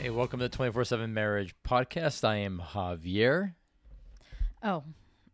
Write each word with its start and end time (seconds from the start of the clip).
Hey, 0.00 0.08
welcome 0.08 0.38
to 0.40 0.46
the 0.48 0.56
24 0.56 0.84
7 0.86 1.12
Marriage 1.12 1.54
Podcast. 1.62 2.26
I 2.26 2.36
am 2.36 2.62
Javier 2.72 3.52
Oh, 4.62 4.82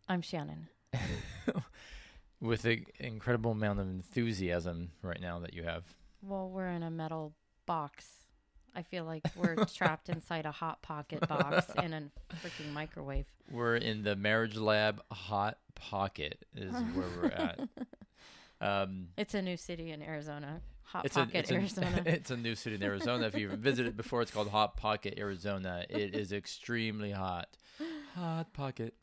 I'm 0.08 0.22
Shannan. 0.22 0.66
with 2.40 2.64
an 2.64 2.84
incredible 2.98 3.52
amount 3.52 3.78
of 3.78 3.86
enthusiasm 3.86 4.90
right 5.02 5.20
now 5.20 5.38
that 5.38 5.54
you 5.54 5.62
have. 5.62 5.84
Well, 6.20 6.48
we're 6.50 6.66
in 6.66 6.82
a 6.82 6.90
metal 6.90 7.32
box. 7.64 8.06
I 8.74 8.82
feel 8.82 9.04
like 9.04 9.22
we're 9.36 9.54
trapped 9.74 10.08
inside 10.08 10.46
a 10.46 10.50
hot 10.50 10.82
pocket 10.82 11.28
box 11.28 11.66
in 11.80 11.92
a 11.92 12.02
freaking 12.34 12.72
microwave. 12.72 13.26
We're 13.48 13.76
in 13.76 14.02
the 14.02 14.16
Marriage 14.16 14.56
Lab 14.56 15.00
Hot 15.12 15.58
Pocket, 15.76 16.44
is 16.56 16.72
where 16.72 17.06
we're 17.22 17.28
at. 17.28 17.60
Um, 18.58 19.08
It's 19.18 19.34
a 19.34 19.42
new 19.42 19.58
city 19.58 19.90
in 19.92 20.00
Arizona. 20.00 20.62
Hot 20.90 21.04
it's, 21.04 21.16
a, 21.16 21.20
pocket, 21.20 21.50
it's, 21.50 21.78
a, 21.78 22.02
it's 22.06 22.30
a 22.30 22.36
new 22.36 22.54
city 22.54 22.76
in 22.76 22.82
Arizona. 22.82 23.26
If 23.26 23.36
you've 23.36 23.52
visited 23.52 23.96
before, 23.96 24.22
it's 24.22 24.30
called 24.30 24.48
Hot 24.50 24.76
Pocket, 24.76 25.14
Arizona. 25.18 25.84
It 25.88 26.14
is 26.14 26.32
extremely 26.32 27.10
hot. 27.10 27.48
Hot 28.14 28.52
Pocket. 28.52 28.94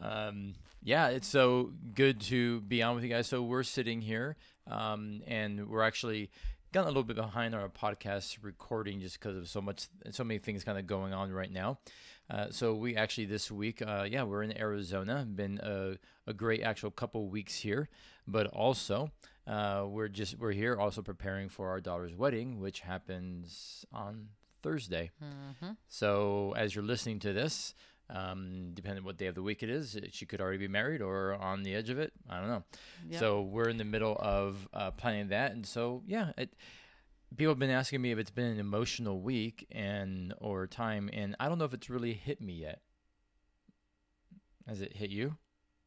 Um, 0.00 0.54
yeah, 0.82 1.08
it's 1.08 1.28
so 1.28 1.72
good 1.94 2.20
to 2.22 2.62
be 2.62 2.82
on 2.82 2.94
with 2.94 3.04
you 3.04 3.10
guys. 3.10 3.26
So 3.26 3.42
we're 3.42 3.64
sitting 3.64 4.00
here, 4.00 4.36
um, 4.66 5.22
and 5.26 5.68
we're 5.68 5.82
actually 5.82 6.30
gotten 6.72 6.86
a 6.86 6.90
little 6.90 7.04
bit 7.04 7.16
behind 7.16 7.54
on 7.54 7.60
our 7.60 7.68
podcast 7.68 8.38
recording 8.42 9.00
just 9.00 9.20
because 9.20 9.36
of 9.36 9.46
so 9.46 9.60
much, 9.60 9.88
so 10.10 10.24
many 10.24 10.38
things 10.38 10.64
kind 10.64 10.78
of 10.78 10.86
going 10.86 11.12
on 11.12 11.30
right 11.32 11.52
now. 11.52 11.78
Uh, 12.30 12.46
so 12.50 12.74
we 12.74 12.96
actually 12.96 13.26
this 13.26 13.50
week, 13.50 13.82
uh, 13.86 14.06
yeah, 14.10 14.22
we're 14.22 14.42
in 14.42 14.56
Arizona. 14.58 15.26
Been 15.28 15.60
a, 15.62 15.96
a 16.26 16.32
great 16.32 16.62
actual 16.62 16.90
couple 16.90 17.28
weeks 17.28 17.56
here, 17.56 17.88
but 18.26 18.46
also 18.46 19.10
uh, 19.46 19.84
we're 19.88 20.08
just 20.08 20.38
we're 20.38 20.52
here 20.52 20.76
also 20.78 21.02
preparing 21.02 21.48
for 21.48 21.68
our 21.70 21.80
daughter's 21.80 22.14
wedding, 22.14 22.60
which 22.60 22.80
happens 22.80 23.84
on 23.92 24.28
Thursday. 24.62 25.10
hmm 25.20 25.72
So 25.88 26.54
as 26.56 26.74
you're 26.74 26.84
listening 26.84 27.18
to 27.20 27.32
this, 27.32 27.74
um, 28.10 28.70
depending 28.74 29.00
on 29.00 29.04
what 29.04 29.16
day 29.16 29.26
of 29.26 29.34
the 29.34 29.42
week 29.42 29.62
it 29.62 29.68
is, 29.70 29.98
she 30.12 30.26
could 30.26 30.40
already 30.40 30.58
be 30.58 30.68
married 30.68 31.00
or 31.02 31.34
on 31.34 31.62
the 31.62 31.74
edge 31.74 31.90
of 31.90 31.98
it. 31.98 32.12
I 32.28 32.38
don't 32.38 32.48
know. 32.48 32.64
Yep. 33.10 33.20
So 33.20 33.42
we're 33.42 33.68
in 33.68 33.76
the 33.76 33.84
middle 33.84 34.16
of 34.18 34.68
uh, 34.72 34.90
planning 34.92 35.28
that, 35.28 35.52
and 35.52 35.66
so 35.66 36.02
yeah, 36.06 36.32
it, 36.38 36.54
people 37.36 37.50
have 37.50 37.58
been 37.58 37.70
asking 37.70 38.00
me 38.02 38.12
if 38.12 38.18
it's 38.18 38.30
been 38.30 38.46
an 38.46 38.58
emotional 38.60 39.20
week 39.20 39.66
and 39.70 40.32
or 40.40 40.66
time, 40.66 41.10
and 41.12 41.34
I 41.40 41.48
don't 41.48 41.58
know 41.58 41.64
if 41.66 41.74
it's 41.74 41.90
really 41.90 42.12
hit 42.14 42.40
me 42.40 42.54
yet. 42.54 42.80
Has 44.66 44.80
it 44.80 44.96
hit 44.96 45.10
you? 45.10 45.36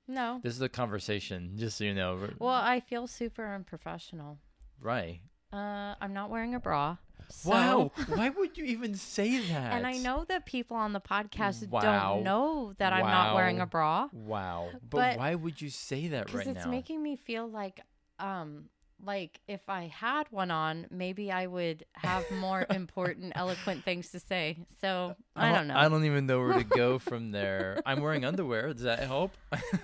No. 0.07 0.39
This 0.43 0.53
is 0.55 0.61
a 0.61 0.69
conversation, 0.69 1.53
just 1.57 1.77
so 1.77 1.83
you 1.83 1.93
know. 1.93 2.29
Well, 2.39 2.53
I 2.53 2.79
feel 2.79 3.07
super 3.07 3.45
unprofessional. 3.53 4.39
right? 4.81 5.19
Uh, 5.53 5.95
I'm 6.01 6.13
not 6.13 6.29
wearing 6.29 6.55
a 6.55 6.59
bra. 6.59 6.97
So, 7.29 7.49
wow. 7.49 7.91
Why 8.07 8.29
would 8.29 8.57
you 8.57 8.65
even 8.65 8.95
say 8.95 9.37
that? 9.49 9.73
And 9.73 9.87
I 9.87 9.93
know 9.97 10.25
that 10.29 10.45
people 10.45 10.75
on 10.77 10.93
the 10.93 10.99
podcast 11.01 11.67
Wow. 11.69 11.81
don't 12.15 12.23
know 12.23 12.73
that 12.77 12.93
I'm 12.93 13.05
not 13.05 13.33
wearing 13.35 13.59
a 13.61 13.65
bra. 13.65 14.07
Wow. 14.13 14.69
But, 14.73 14.89
But- 14.89 15.17
why 15.17 15.35
would 15.35 15.61
you 15.61 15.69
say 15.69 16.07
that 16.09 16.33
right 16.33 16.45
now? 16.45 16.51
because 16.53 16.55
it's 16.63 16.65
making 16.67 17.01
me 17.03 17.15
feel 17.15 17.47
like 17.47 17.81
um 18.19 18.65
like 19.05 19.39
if 19.47 19.61
i 19.69 19.83
had 19.85 20.25
one 20.31 20.49
on 20.49 20.87
maybe 20.89 21.31
i 21.31 21.45
would 21.45 21.85
have 21.93 22.23
more 22.31 22.65
important 22.71 23.31
eloquent 23.35 23.83
things 23.83 24.09
to 24.09 24.19
say 24.19 24.57
so 24.81 25.15
i 25.35 25.51
don't 25.53 25.67
know 25.67 25.75
I 25.77 25.87
don't 25.87 26.03
even 26.05 26.25
know 26.25 26.39
where 26.39 26.57
to 26.57 26.63
go 26.63 26.97
from 27.09 27.31
there. 27.31 27.79
I'm 27.85 28.01
wearing 28.01 28.25
underwear. 28.25 28.73
Does 28.73 28.81
that 28.83 28.99
help? 28.99 29.33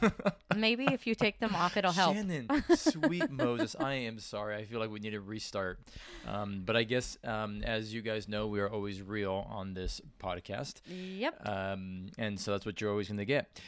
maybe 0.56 0.86
if 0.86 1.06
you 1.06 1.14
take 1.14 1.40
them 1.40 1.54
off 1.56 1.78
it'll 1.78 1.92
help 1.92 2.16
Shannan, 2.18 2.48
sweet 2.78 3.30
Moses, 3.30 3.76
I 3.80 3.94
am 3.94 4.18
sorry. 4.20 4.56
I 4.56 4.66
feel 4.66 4.80
like 4.80 4.90
we 4.90 5.00
need 5.00 5.12
to 5.12 5.22
restart. 5.22 5.80
Um, 6.28 6.64
but 6.66 6.76
I 6.76 6.84
guess, 6.84 7.18
um, 7.24 7.62
as 7.64 7.94
you 7.94 8.02
guys 8.02 8.28
know, 8.28 8.48
we 8.48 8.60
are 8.62 8.70
always 8.70 9.02
real 9.02 9.46
on 9.50 9.76
this 9.76 10.02
podcast. 10.22 10.82
yep 10.88 11.36
Um, 11.48 12.08
and 12.18 12.40
so 12.40 12.52
that's 12.52 12.66
what 12.66 12.82
you're 12.82 12.90
always 12.90 13.08
going 13.08 13.18
to 13.18 13.26
get. 13.26 13.60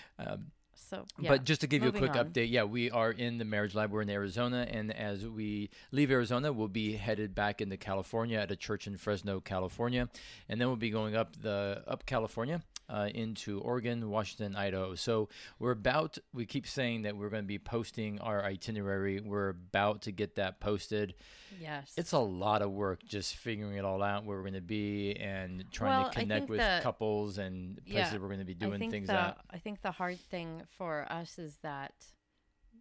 So 0.90 1.06
yeah. 1.20 1.30
But 1.30 1.44
just 1.44 1.62
to 1.62 1.68
give 1.68 1.84
you 1.84 1.90
a 1.90 1.92
quick 1.92 2.16
on. 2.16 2.26
update, 2.30 2.52
yeah, 2.52 2.64
we 2.64 2.92
are 2.92 3.12
in 3.12 3.38
the 3.38 3.46
marriage 3.46 3.76
lab. 3.76 3.92
We're 3.92 4.02
in 4.02 4.10
Arizona, 4.10 4.68
and 4.70 4.94
as 4.94 5.28
we 5.28 5.70
leave 5.92 6.12
Arizona, 6.12 6.52
we'll 6.54 6.68
be 6.68 6.94
headed 6.94 7.34
back 7.34 7.62
into 7.62 7.78
California 7.78 8.38
at 8.38 8.52
a 8.52 8.56
church 8.56 8.88
in 8.88 8.98
Fresno, 8.98 9.40
California, 9.40 10.10
and 10.50 10.60
then 10.62 10.68
we'll 10.68 10.78
be 10.78 10.90
going 10.90 11.16
up 11.16 11.36
the 11.42 11.84
up 11.88 12.06
California 12.06 12.62
uh, 12.90 13.10
into 13.14 13.60
Oregon, 13.62 14.10
Washington, 14.10 14.56
Idaho. 14.56 14.96
So 14.96 15.30
we're 15.60 15.72
about. 15.72 16.18
We 16.34 16.46
keep 16.46 16.68
saying 16.68 17.04
that 17.04 17.16
we're 17.18 17.30
going 17.30 17.44
to 17.44 17.48
be 17.48 17.60
posting 17.60 18.20
our 18.20 18.44
itinerary. 18.44 19.20
We're 19.22 19.50
about 19.50 20.04
to 20.04 20.12
get 20.12 20.36
that 20.36 20.60
posted. 20.60 21.16
yes 21.60 21.94
It's 21.98 22.12
a 22.12 22.20
lot 22.20 22.62
of 22.62 22.72
work 22.72 23.04
just 23.08 23.36
figuring 23.36 23.78
it 23.78 23.86
all 23.86 24.04
out 24.04 24.26
where 24.26 24.38
we're 24.38 24.44
going 24.44 24.54
to 24.54 24.62
be 24.62 25.16
and 25.16 25.64
trying 25.72 26.02
Well, 26.02 26.10
to 26.12 26.20
connect 26.20 26.50
with 26.50 26.60
the- 26.60 26.80
couples 26.84 27.38
and 27.38 27.78
places 27.86 28.14
Yeah, 28.14 28.20
we're 28.20 28.28
going 28.28 28.40
to 28.40 28.46
be 28.46 28.54
doing 28.54 28.90
things 28.92 29.08
the, 29.08 29.14
at. 29.14 29.38
I 29.50 29.58
think 29.58 29.82
the 29.82 29.92
hard 29.92 30.20
thing 30.30 30.62
for 30.78 31.06
us 31.12 31.38
is 31.40 31.58
that, 31.64 31.94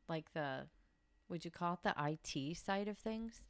like 0.09 0.33
the, 0.35 0.67
would 1.29 1.45
you 1.45 1.51
call 1.51 1.75
it 1.75 1.81
the 1.83 1.95
IT 1.99 2.57
side 2.57 2.89
of 2.89 2.99
things? 2.99 3.41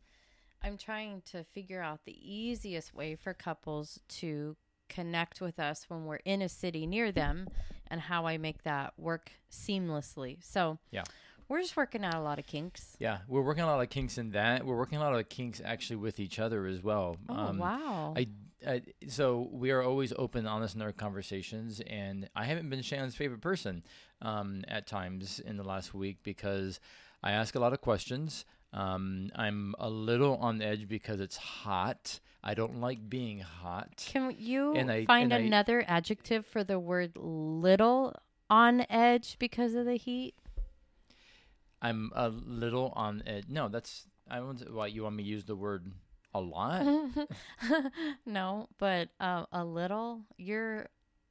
I'm 0.62 0.78
trying 0.78 1.22
to 1.26 1.44
figure 1.44 1.82
out 1.82 2.00
the 2.04 2.16
easiest 2.20 2.94
way 2.94 3.16
for 3.16 3.34
couples 3.34 4.00
to 4.20 4.56
connect 4.88 5.40
with 5.40 5.58
us 5.58 5.84
when 5.88 6.04
we're 6.04 6.16
in 6.24 6.40
a 6.42 6.48
city 6.48 6.86
near 6.86 7.10
them, 7.12 7.48
and 7.88 8.00
how 8.02 8.26
I 8.26 8.38
make 8.38 8.62
that 8.62 8.94
work 8.98 9.30
seamlessly. 9.50 10.42
So 10.42 10.78
Yeah. 10.90 11.04
we're 11.48 11.60
just 11.60 11.76
working 11.76 12.04
out 12.04 12.14
a 12.14 12.20
lot 12.20 12.38
of 12.38 12.46
kinks. 12.46 12.96
Yeah, 12.98 13.18
we're 13.28 13.42
working 13.42 13.62
a 13.64 13.66
lot 13.66 13.82
of 13.82 13.90
kinks 13.90 14.16
in 14.18 14.30
that. 14.30 14.64
We're 14.64 14.76
working 14.76 14.98
a 14.98 15.00
lot 15.02 15.14
of 15.14 15.28
kinks 15.28 15.60
actually 15.64 15.96
with 15.96 16.18
each 16.20 16.38
other 16.38 16.66
as 16.66 16.82
well. 16.82 17.16
Oh 17.28 17.34
Um, 17.34 17.58
wow! 17.58 18.14
I, 18.16 18.26
I 18.66 18.82
so 19.08 19.48
we 19.52 19.70
are 19.70 19.82
always 19.82 20.12
open, 20.16 20.46
honest 20.46 20.74
in 20.74 20.82
our 20.82 20.92
conversations, 20.92 21.80
and 21.86 22.28
I 22.34 22.44
haven't 22.44 22.68
been 22.70 22.80
Shannan's 22.80 23.14
favorite 23.14 23.40
person 23.40 23.82
um, 24.22 24.64
at 24.68 24.86
times 24.86 25.40
in 25.40 25.56
the 25.56 25.64
last 25.64 25.94
week 25.94 26.18
because 26.22 26.80
I 27.22 27.32
ask 27.32 27.54
a 27.54 27.58
lot 27.60 27.72
of 27.72 27.80
questions. 27.80 28.44
Um, 28.72 29.30
I'm 29.36 29.74
a 29.78 29.88
little 29.88 30.36
on 30.38 30.60
edge 30.60 30.88
because 30.88 31.20
it's 31.20 31.36
hot. 31.36 32.20
I 32.42 32.54
don't 32.54 32.80
like 32.80 33.08
being 33.08 33.38
hot. 33.40 34.04
Can 34.06 34.34
you 34.38 34.74
I- 34.76 35.04
find 35.04 35.32
and 35.32 35.42
I- 35.44 35.46
another 35.46 35.84
adjective 35.86 36.44
for 36.44 36.64
the 36.64 36.78
word 36.80 37.12
little 37.16 38.14
on 38.50 38.84
edge 38.90 39.36
because 39.38 39.74
of 39.74 39.86
the 39.86 39.94
heat? 39.96 40.34
I'm 41.80 42.10
a 42.14 42.28
little 42.30 42.92
on 42.96 43.22
edge. 43.26 43.44
No, 43.48 43.68
that's 43.68 44.06
I 44.28 44.36
don't. 44.38 44.72
Why 44.72 44.86
you 44.86 45.02
want 45.02 45.16
me 45.16 45.22
to 45.22 45.28
use 45.28 45.44
the 45.44 45.54
word 45.56 45.92
a 46.34 46.40
lot? 46.40 46.84
no, 48.26 48.68
but 48.78 49.08
uh, 49.20 49.44
a 49.52 49.64
little. 49.64 50.22
You're 50.36 50.88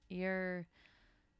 you're 0.09 0.67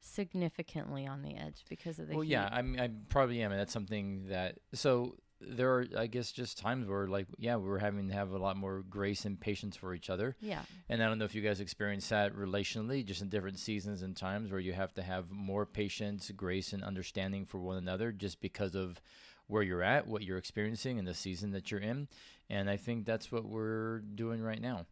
significantly 0.01 1.07
on 1.07 1.21
the 1.21 1.35
edge 1.35 1.63
because 1.69 1.99
of 1.99 2.07
the 2.07 2.15
well, 2.15 2.23
heat. 2.23 2.31
yeah, 2.31 2.49
I'm, 2.51 2.77
I 2.79 2.89
probably 3.09 3.41
am, 3.41 3.51
and 3.51 3.59
that's 3.59 3.73
something 3.73 4.27
that. 4.27 4.57
So 4.73 5.15
there 5.39 5.73
are, 5.73 5.85
I 5.97 6.07
guess, 6.07 6.31
just 6.31 6.57
times 6.57 6.87
where, 6.87 7.07
like, 7.07 7.27
yeah, 7.37 7.55
we're 7.55 7.79
having 7.79 8.07
to 8.09 8.13
have 8.13 8.31
a 8.31 8.37
lot 8.37 8.57
more 8.57 8.83
grace 8.89 9.25
and 9.25 9.39
patience 9.39 9.75
for 9.75 9.93
each 9.93 10.09
other. 10.09 10.35
Yeah. 10.41 10.61
And 10.89 11.03
I 11.03 11.07
don't 11.07 11.19
know 11.19 11.25
if 11.25 11.35
you 11.35 11.41
guys 11.41 11.59
experience 11.59 12.07
that 12.09 12.35
relationally, 12.35 13.05
just 13.05 13.21
in 13.21 13.29
different 13.29 13.59
seasons 13.59 14.01
and 14.01 14.15
times 14.15 14.51
where 14.51 14.59
you 14.59 14.73
have 14.73 14.93
to 14.95 15.01
have 15.01 15.31
more 15.31 15.65
patience, 15.65 16.31
grace, 16.35 16.73
and 16.73 16.83
understanding 16.83 17.45
for 17.45 17.59
one 17.59 17.77
another, 17.77 18.11
just 18.11 18.41
because 18.41 18.75
of 18.75 19.01
where 19.47 19.63
you're 19.63 19.83
at, 19.83 20.07
what 20.07 20.23
you're 20.23 20.37
experiencing, 20.37 20.97
and 20.97 21.07
the 21.07 21.13
season 21.13 21.51
that 21.51 21.71
you're 21.71 21.79
in. 21.79 22.07
And 22.49 22.69
I 22.69 22.77
think 22.77 23.05
that's 23.05 23.31
what 23.31 23.45
we're 23.45 23.99
doing 23.99 24.41
right 24.41 24.61
now. 24.61 24.85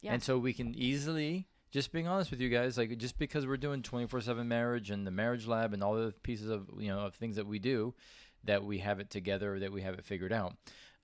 Yeah. 0.00 0.14
And 0.14 0.22
so 0.22 0.36
we 0.38 0.52
can 0.52 0.74
easily, 0.74 1.46
just 1.70 1.92
being 1.92 2.08
honest 2.08 2.30
with 2.30 2.40
you 2.40 2.48
guys, 2.48 2.76
like 2.76 2.98
just 2.98 3.18
because 3.18 3.46
we're 3.46 3.56
doing 3.56 3.82
24/7 3.82 4.46
marriage 4.46 4.90
and 4.90 5.06
the 5.06 5.10
marriage 5.10 5.46
lab 5.46 5.72
and 5.72 5.82
all 5.82 5.94
the 5.94 6.12
pieces 6.22 6.50
of 6.50 6.68
you 6.78 6.88
know 6.88 7.00
of 7.00 7.14
things 7.14 7.36
that 7.36 7.46
we 7.46 7.58
do, 7.58 7.94
that 8.44 8.64
we 8.64 8.78
have 8.78 9.00
it 9.00 9.10
together, 9.10 9.58
that 9.60 9.72
we 9.72 9.82
have 9.82 9.94
it 9.94 10.04
figured 10.04 10.32
out. 10.32 10.54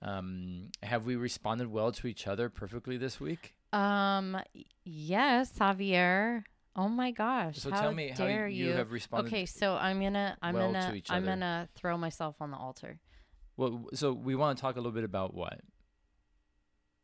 Um, 0.01 0.69
have 0.83 1.05
we 1.05 1.15
responded 1.15 1.69
well 1.71 1.91
to 1.93 2.07
each 2.07 2.27
other 2.27 2.49
perfectly 2.49 2.97
this 2.97 3.19
week? 3.19 3.55
Um. 3.71 4.37
Yes, 4.83 5.51
Javier. 5.57 6.43
Oh 6.75 6.87
my 6.87 7.11
gosh! 7.11 7.57
So 7.57 7.71
how 7.71 7.81
tell 7.81 7.91
me 7.93 8.09
how 8.09 8.25
dare 8.25 8.47
you, 8.47 8.71
have 8.71 8.91
responded. 8.91 9.27
Okay, 9.27 9.45
so 9.45 9.75
I'm 9.75 10.01
gonna 10.01 10.37
I'm 10.41 10.55
well 10.55 10.71
gonna 10.71 11.01
I'm 11.09 11.25
gonna 11.25 11.69
throw 11.75 11.97
myself 11.97 12.35
on 12.41 12.51
the 12.51 12.57
altar. 12.57 12.99
Well, 13.59 13.89
so 13.93 14.13
we 14.13 14.35
want 14.35 14.57
to 14.57 14.61
talk 14.61 14.75
a 14.75 14.79
little 14.79 14.93
bit 14.93 15.03
about 15.03 15.33
what? 15.33 15.59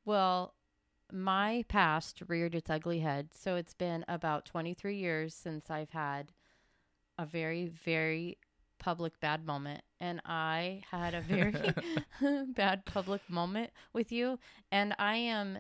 Well, 0.06 0.54
my 1.12 1.66
past 1.68 2.22
reared 2.30 2.56
its 2.56 2.70
ugly 2.70 3.00
head. 3.00 3.32
So 3.34 3.58
it's 3.58 3.74
been 3.74 4.06
about 4.08 4.46
23 4.46 4.96
years 4.96 5.34
since 5.34 5.70
I've 5.70 5.90
had 5.90 6.32
a 7.20 7.26
very, 7.26 7.66
very 7.66 8.38
public 8.80 9.20
bad 9.20 9.46
moment. 9.46 9.82
And 10.00 10.22
I 10.24 10.84
had 10.92 11.14
a 11.14 11.20
very 11.20 11.52
bad 12.56 12.86
public 12.86 13.30
moment 13.30 13.72
with 13.92 14.14
you. 14.14 14.40
And 14.72 14.96
I 14.98 15.18
am 15.18 15.58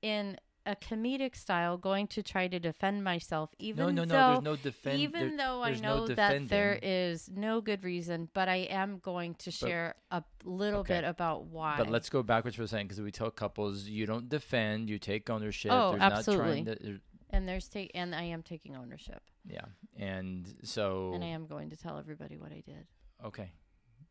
in 0.00 0.36
a 0.66 0.74
comedic 0.76 1.36
style 1.36 1.78
going 1.78 2.06
to 2.08 2.22
try 2.22 2.48
to 2.48 2.58
defend 2.58 3.04
myself, 3.04 3.50
even 3.58 3.94
no, 3.94 4.04
no, 4.04 4.04
though 4.04 4.16
no. 4.18 4.32
There's 4.32 4.42
no 4.44 4.56
defend. 4.56 4.98
even 4.98 5.36
there- 5.36 5.46
though 5.46 5.62
I 5.62 5.74
know 5.74 6.06
that 6.08 6.48
there 6.48 6.78
is 6.82 7.30
no 7.32 7.60
good 7.60 7.84
reason, 7.84 8.28
but 8.34 8.48
I 8.48 8.56
am 8.68 8.98
going 8.98 9.34
to 9.36 9.50
share 9.50 9.94
a 10.10 10.22
little 10.44 10.80
Okay. 10.80 10.94
bit 11.00 11.04
about 11.04 11.44
why. 11.46 11.76
But 11.78 11.88
let's 11.90 12.10
go 12.10 12.22
backwards 12.22 12.56
for 12.56 12.64
a 12.64 12.68
second 12.68 12.88
because 12.88 13.00
we 13.00 13.12
tell 13.12 13.30
couples 13.30 13.84
you 13.86 14.06
don't 14.06 14.28
defend, 14.28 14.90
you 14.90 14.98
take 14.98 15.30
ownership. 15.30 15.70
Oh, 15.72 15.92
There's 15.92 16.02
absolutely. 16.02 16.62
Not 16.62 16.78
trying 16.80 16.94
to, 16.94 17.00
and 17.30 17.48
there's 17.48 17.68
take 17.68 17.90
and 17.94 18.14
I 18.14 18.22
am 18.24 18.42
taking 18.42 18.76
ownership, 18.76 19.22
yeah, 19.48 19.64
and 19.96 20.52
so 20.62 21.12
and 21.14 21.24
I 21.24 21.28
am 21.28 21.46
going 21.46 21.70
to 21.70 21.76
tell 21.76 21.98
everybody 21.98 22.36
what 22.38 22.52
I 22.52 22.62
did. 22.64 22.86
okay, 23.24 23.50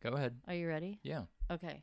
go 0.03 0.09
ahead. 0.11 0.35
Are 0.47 0.53
you 0.53 0.67
ready? 0.67 0.99
Yeah. 1.03 1.23
Okay. 1.49 1.81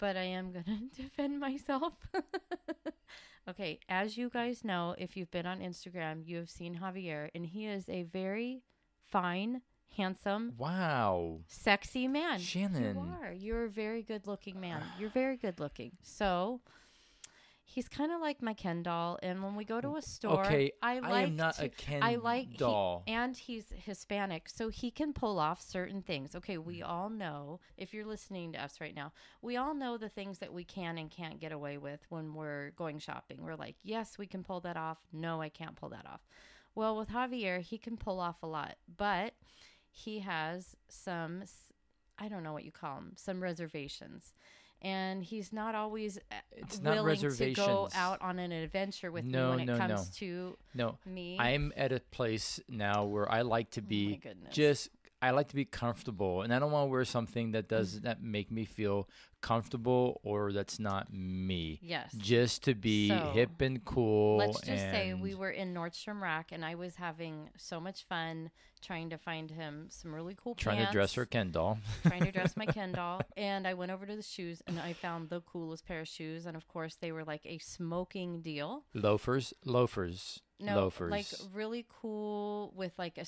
But 0.00 0.16
I 0.16 0.22
am 0.22 0.52
going 0.52 0.90
to 0.96 1.02
defend 1.02 1.38
myself. 1.38 1.92
okay. 3.48 3.78
As 3.88 4.16
you 4.16 4.30
guys 4.30 4.64
know, 4.64 4.94
if 4.98 5.16
you've 5.16 5.30
been 5.30 5.46
on 5.46 5.60
Instagram, 5.60 6.26
you 6.26 6.38
have 6.38 6.50
seen 6.50 6.80
Javier, 6.82 7.28
and 7.34 7.44
he 7.46 7.66
is 7.66 7.88
a 7.88 8.02
very 8.04 8.62
fine, 9.10 9.60
handsome, 9.96 10.54
Wow, 10.56 11.40
sexy 11.46 12.08
man. 12.08 12.38
Shannan. 12.40 12.94
You 12.94 13.14
are. 13.22 13.32
You're 13.32 13.64
a 13.64 13.68
very 13.70 14.02
good 14.02 14.26
looking 14.26 14.58
man. 14.60 14.82
You're 14.98 15.10
very 15.10 15.36
good 15.36 15.60
looking. 15.60 15.92
So. 16.02 16.60
He's 17.72 17.88
kind 17.88 18.10
of 18.10 18.20
like 18.20 18.42
my 18.42 18.52
Ken 18.52 18.82
doll, 18.82 19.16
and 19.22 19.44
when 19.44 19.54
we 19.54 19.64
go 19.64 19.80
to 19.80 19.94
a 19.94 20.02
store, 20.02 20.44
Okay, 20.44 20.72
I 20.82 20.98
like 20.98 21.12
I 21.12 21.20
am 21.20 21.36
not 21.36 21.54
to, 21.54 21.66
a 21.66 21.68
Ken 21.68 22.02
I 22.02 22.16
like 22.16 22.48
he- 22.48 22.56
doll. 22.56 23.04
and 23.06 23.36
he's 23.36 23.66
Hispanic, 23.72 24.48
so 24.48 24.70
he 24.70 24.90
can 24.90 25.12
pull 25.12 25.38
off 25.38 25.62
certain 25.62 26.02
things. 26.02 26.34
Okay, 26.34 26.58
we 26.58 26.80
mm. 26.80 26.88
all 26.88 27.08
know 27.08 27.60
if 27.76 27.94
you're 27.94 28.04
listening 28.04 28.54
to 28.54 28.62
us 28.62 28.80
right 28.80 28.92
now, 28.92 29.12
we 29.40 29.56
all 29.56 29.72
know 29.72 29.96
the 29.96 30.08
things 30.08 30.40
that 30.40 30.52
we 30.52 30.64
can 30.64 30.98
and 30.98 31.12
can't 31.12 31.38
get 31.38 31.52
away 31.52 31.78
with 31.78 32.00
when 32.08 32.34
we're 32.34 32.70
going 32.70 32.98
shopping. 32.98 33.38
We're 33.40 33.54
like, 33.54 33.76
yes, 33.84 34.18
we 34.18 34.26
can 34.26 34.42
pull 34.42 34.58
that 34.62 34.76
off. 34.76 34.98
No, 35.12 35.40
I 35.40 35.48
can't 35.48 35.76
pull 35.76 35.90
that 35.90 36.06
off. 36.06 36.26
Well, 36.74 36.96
with 36.96 37.10
Javier, 37.10 37.60
he 37.60 37.78
can 37.78 37.96
pull 37.96 38.18
off 38.18 38.42
a 38.42 38.48
lot, 38.48 38.78
but 38.96 39.34
he 39.92 40.18
has 40.20 40.74
some, 40.88 41.44
I 42.18 42.26
don't 42.26 42.42
know 42.42 42.52
what 42.52 42.64
you 42.64 42.72
call 42.72 42.96
them, 42.96 43.12
some 43.14 43.40
reservations. 43.40 44.34
And 44.82 45.22
he's 45.22 45.52
not 45.52 45.74
always 45.74 46.16
uh, 46.16 46.34
It's 46.56 46.80
not 46.80 47.04
willing 47.04 47.18
to 47.18 47.52
go 47.52 47.88
out 47.94 48.22
on 48.22 48.38
an 48.38 48.50
adventure 48.50 49.12
with 49.12 49.24
No, 49.24 49.50
me 49.52 49.56
when 49.58 49.66
no, 49.66 49.74
it 49.74 49.78
comes 49.78 49.90
no. 49.90 50.04
to 50.14 50.56
No, 50.74 50.98
me. 51.04 51.36
I'm 51.38 51.72
at 51.76 51.92
a 51.92 52.00
place 52.00 52.60
now 52.68 53.04
where 53.04 53.30
I 53.30 53.42
like 53.42 53.70
to 53.72 53.80
Oh 53.80 53.88
be 53.88 54.16
goodness. 54.16 54.54
just 54.54 54.88
I 55.22 55.30
like 55.32 55.48
to 55.48 55.54
be 55.56 55.64
comfortable 55.66 56.42
and 56.42 56.52
I 56.52 56.58
don't 56.58 56.72
want 56.72 56.86
to 56.86 56.90
wear 56.90 57.04
something 57.04 57.52
that 57.52 57.66
mm. 57.66 57.68
does 57.68 58.00
that 58.02 58.22
make 58.22 58.50
me 58.50 58.64
feel 58.64 59.08
comfortable 59.42 60.20
or 60.22 60.52
that's 60.52 60.78
not 60.78 61.12
me. 61.12 61.78
yes. 61.82 62.12
Just 62.16 62.64
to 62.64 62.74
be 62.74 63.08
So, 63.08 63.30
hip 63.34 63.60
and 63.60 63.84
cool. 63.84 64.38
Let's 64.38 64.60
just 64.60 64.82
say 64.90 65.14
we 65.14 65.34
were 65.34 65.50
in 65.50 65.74
Nordstrom 65.74 66.20
Rack 66.20 66.52
and 66.52 66.64
I 66.64 66.74
was 66.74 66.96
having 66.96 67.50
so 67.56 67.80
much 67.80 68.04
fun 68.04 68.50
trying 68.82 69.10
to 69.10 69.18
find 69.18 69.50
him 69.50 69.86
some 69.90 70.14
really 70.14 70.34
cool 70.42 70.54
trying 70.54 70.76
pants, 70.78 70.90
to 70.92 70.96
dress 70.96 71.14
her 71.14 71.26
Ken 71.26 71.50
doll. 71.50 71.78
trying 72.06 72.24
to 72.24 72.32
dress 72.32 72.56
my 72.56 72.66
Ken 72.78 72.92
doll. 72.92 73.20
And 73.36 73.66
I 73.66 73.74
went 73.74 73.92
over 73.92 74.06
to 74.06 74.16
the 74.16 74.22
shoes 74.22 74.62
and 74.66 74.78
I 74.80 74.94
found 74.94 75.28
the 75.28 75.40
coolest 75.42 75.86
pair 75.86 76.00
of 76.00 76.08
shoes. 76.08 76.46
And 76.46 76.56
of 76.56 76.66
course, 76.68 76.96
they 76.96 77.12
were 77.12 77.24
like 77.24 77.42
a 77.44 77.58
smoking 77.58 78.40
deal. 78.40 78.84
loafers, 78.94 79.52
loafers, 79.64 80.40
No, 80.58 80.76
loafers. 80.76 81.10
like 81.10 81.26
really 81.52 81.86
cool 82.00 82.72
with 82.74 82.92
like 82.98 83.18
a 83.18 83.24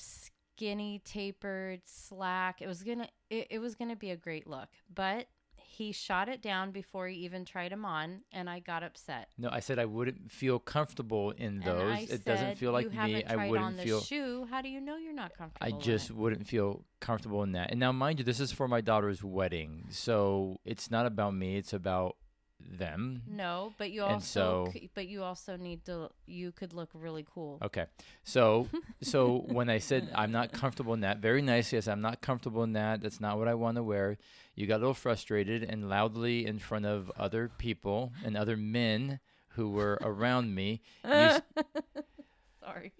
skinny 0.55 1.01
tapered 1.03 1.81
slack. 1.85 2.61
It 2.61 2.67
was 2.67 2.83
gonna 2.83 3.07
it, 3.29 3.47
it 3.51 3.59
was 3.59 3.75
gonna 3.75 3.95
be 3.95 4.11
a 4.11 4.17
great 4.17 4.47
look, 4.47 4.69
but 4.93 5.27
he 5.55 5.91
shot 5.91 6.29
it 6.29 6.41
down 6.41 6.71
before 6.71 7.07
he 7.07 7.15
even 7.17 7.45
tried 7.45 7.71
them 7.71 7.83
on, 7.83 8.21
and 8.31 8.47
I 8.47 8.59
got 8.59 8.83
upset. 8.83 9.29
no, 9.37 9.49
I 9.51 9.59
said 9.59 9.79
I 9.79 9.85
wouldn't 9.85 10.29
feel 10.29 10.59
comfortable 10.59 11.31
in 11.31 11.61
those. 11.61 12.09
It 12.11 12.25
doesn't 12.25 12.57
feel 12.57 12.71
like 12.71 12.91
me. 12.91 13.23
I 13.23 13.47
wouldn't 13.47 13.65
on 13.65 13.77
the 13.77 13.83
feel 13.83 14.01
shoe. 14.01 14.47
How 14.49 14.61
do 14.61 14.69
you 14.69 14.79
know 14.79 14.97
you're 14.97 15.13
not 15.13 15.35
comfortable? 15.35 15.65
I 15.65 15.71
just 15.79 16.11
wouldn't 16.11 16.47
feel 16.47 16.85
comfortable 16.99 17.41
in 17.43 17.53
that. 17.53 17.71
And 17.71 17.79
now, 17.79 17.91
mind 17.91 18.19
you, 18.19 18.25
this 18.25 18.39
is 18.39 18.51
for 18.51 18.67
my 18.67 18.81
daughter's 18.81 19.23
wedding, 19.23 19.85
so 19.89 20.59
it's 20.63 20.91
not 20.91 21.05
about 21.05 21.33
me. 21.33 21.57
It's 21.57 21.73
about 21.73 22.17
them. 22.59 23.21
no, 23.27 23.73
but 23.77 23.91
you 23.91 24.03
And 24.03 24.13
also 24.13 24.65
so- 24.73 24.79
but 24.95 25.07
you 25.07 25.21
also 25.23 25.57
need 25.57 25.85
to. 25.85 26.09
You 26.25 26.51
could 26.51 26.73
look 26.73 26.89
really 26.93 27.25
cool. 27.33 27.59
Okay, 27.61 27.85
so 28.23 28.67
so 29.01 29.43
when 29.47 29.69
I 29.69 29.79
said 29.79 30.09
I'm 30.15 30.31
not 30.31 30.51
comfortable 30.51 30.93
in 30.93 31.01
that, 31.01 31.19
very 31.19 31.41
nicely, 31.41 31.77
I 31.77 31.81
said 31.81 31.91
I'm 31.93 32.01
not 32.01 32.21
comfortable 32.21 32.63
in 32.63 32.73
that. 32.73 33.01
That's 33.01 33.19
not 33.19 33.37
what 33.37 33.47
I 33.47 33.53
want 33.53 33.75
to 33.77 33.83
wear. 33.83 34.17
You 34.55 34.67
got 34.67 34.77
a 34.77 34.79
little 34.79 34.93
frustrated 34.93 35.63
and 35.63 35.89
loudly 35.89 36.45
in 36.45 36.59
front 36.59 36.85
of 36.85 37.11
other 37.17 37.49
people 37.57 38.13
and 38.23 38.35
other 38.37 38.55
men 38.57 39.19
who 39.49 39.69
were 39.69 39.97
around 40.01 40.53
me. 40.55 40.81
S- 41.03 41.41
Sorry. 42.63 42.93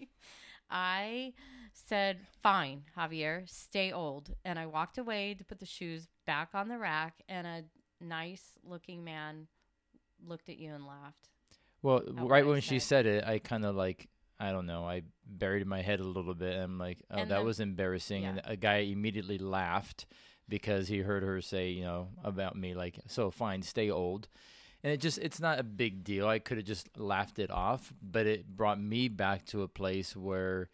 I 0.69 1.33
said, 1.73 2.17
fine, 2.41 2.83
Javier, 2.97 3.47
stay 3.49 3.91
old. 3.91 4.31
And 4.43 4.57
I 4.57 4.65
walked 4.65 4.97
away 4.97 5.35
to 5.35 5.43
put 5.43 5.59
the 5.59 5.65
shoes 5.65 6.07
back 6.25 6.49
on 6.53 6.67
the 6.69 6.77
rack, 6.77 7.21
and 7.29 7.45
a 7.45 7.63
nice 8.03 8.43
looking 8.63 9.03
man 9.03 9.47
looked 10.25 10.49
at 10.49 10.57
you 10.57 10.73
and 10.73 10.85
laughed. 10.85 11.29
well, 11.81 12.03
right 12.07 12.45
when 12.45 12.61
she 12.61 12.79
said. 12.79 13.05
said 13.05 13.05
it, 13.05 13.23
I 13.25 13.39
kind 13.39 13.65
of 13.65 13.75
like 13.75 14.07
I 14.39 14.51
don't 14.51 14.65
know. 14.65 14.85
I 14.85 15.03
buried 15.25 15.65
my 15.65 15.81
head 15.81 15.99
a 15.99 16.03
little 16.03 16.33
bit. 16.33 16.57
I'm 16.57 16.77
like, 16.77 16.99
oh, 17.09 17.15
And 17.17 17.31
that 17.31 17.37
then- 17.37 17.45
was 17.45 17.59
embarrassing. 17.59 18.25
And 18.25 18.41
a 18.43 18.57
guy 18.57 18.77
immediately 18.79 19.37
laughed 19.37 20.05
because 20.49 20.89
he 20.89 20.99
heard 20.99 21.23
her 21.23 21.41
say, 21.41 21.69
you 21.69 21.83
know, 21.83 22.09
about 22.23 22.57
me. 22.57 22.73
Like, 22.73 22.99
so 23.07 23.31
fine, 23.31 23.61
stay 23.61 23.89
old. 23.89 24.27
And 24.83 24.91
it 24.91 24.97
just, 24.99 25.17
it's 25.19 25.39
not 25.39 25.59
a 25.59 25.63
big 25.63 26.03
deal. 26.03 26.27
I 26.27 26.39
could 26.39 26.57
have 26.57 26.65
just 26.65 26.97
laughed 26.97 27.39
it 27.39 27.51
off, 27.51 27.93
but 28.01 28.25
it 28.25 28.45
brought 28.45 28.81
me 28.81 29.07
back 29.07 29.45
to 29.45 29.61
a 29.61 29.67
place 29.69 30.13
where 30.13 30.69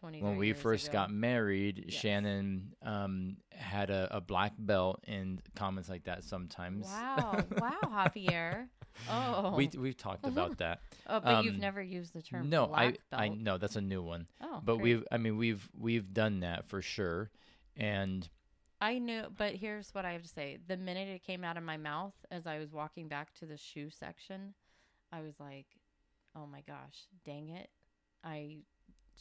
23 0.00 0.28
when 0.28 0.38
we 0.38 0.52
first 0.52 0.88
ago. 0.88 0.92
got 0.94 1.10
married, 1.10 1.84
Yes. 1.88 2.02
Shannan 2.02 2.62
um, 2.82 3.36
had 3.52 3.90
a, 3.90 4.08
a 4.16 4.20
black 4.20 4.52
belt 4.58 5.04
and 5.06 5.40
comments 5.54 5.88
like 5.88 6.04
that 6.04 6.24
sometimes. 6.24 6.86
Wow. 6.86 7.44
wow, 7.58 7.78
Javier. 7.84 8.68
Oh. 9.10 9.54
We, 9.56 9.68
we've 9.78 9.96
talked 9.96 10.26
about 10.26 10.58
that. 10.58 10.80
oh, 11.06 11.20
but 11.20 11.44
you've 11.44 11.54
um, 11.54 11.60
never 11.60 11.82
used 11.82 12.12
the 12.14 12.22
term 12.22 12.48
No, 12.50 12.64
I, 12.72 12.90
black 12.90 12.98
I 13.12 13.28
belt. 13.28 13.38
know 13.38 13.58
that's 13.58 13.76
a 13.76 13.80
new 13.80 14.02
one. 14.02 14.26
Oh, 14.42 14.60
but 14.64 14.74
great. 14.76 14.82
we've 14.82 15.04
i 15.12 15.16
mean 15.16 15.36
we've 15.36 15.68
we've 15.78 16.12
done 16.12 16.40
that 16.40 16.66
for 16.68 16.82
sure 16.82 17.30
and 17.76 18.28
I 18.82 18.98
knew, 18.98 19.24
but 19.36 19.54
here's 19.54 19.90
what 19.94 20.06
I 20.06 20.12
have 20.12 20.22
to 20.22 20.28
say. 20.28 20.56
The 20.66 20.76
minute 20.78 21.06
it 21.08 21.22
came 21.22 21.44
out 21.44 21.58
of 21.58 21.62
my 21.62 21.76
mouth 21.76 22.14
as 22.30 22.46
I 22.46 22.58
was 22.58 22.72
walking 22.72 23.08
back 23.08 23.34
to 23.34 23.44
the 23.46 23.58
shoe 23.58 23.90
section, 23.90 24.54
I 25.12 25.20
was 25.20 25.34
like, 25.38 25.66
oh 26.34 26.46
my 26.46 26.62
gosh, 26.62 27.06
dang 27.26 27.50
it. 27.50 27.68
I 28.24 28.58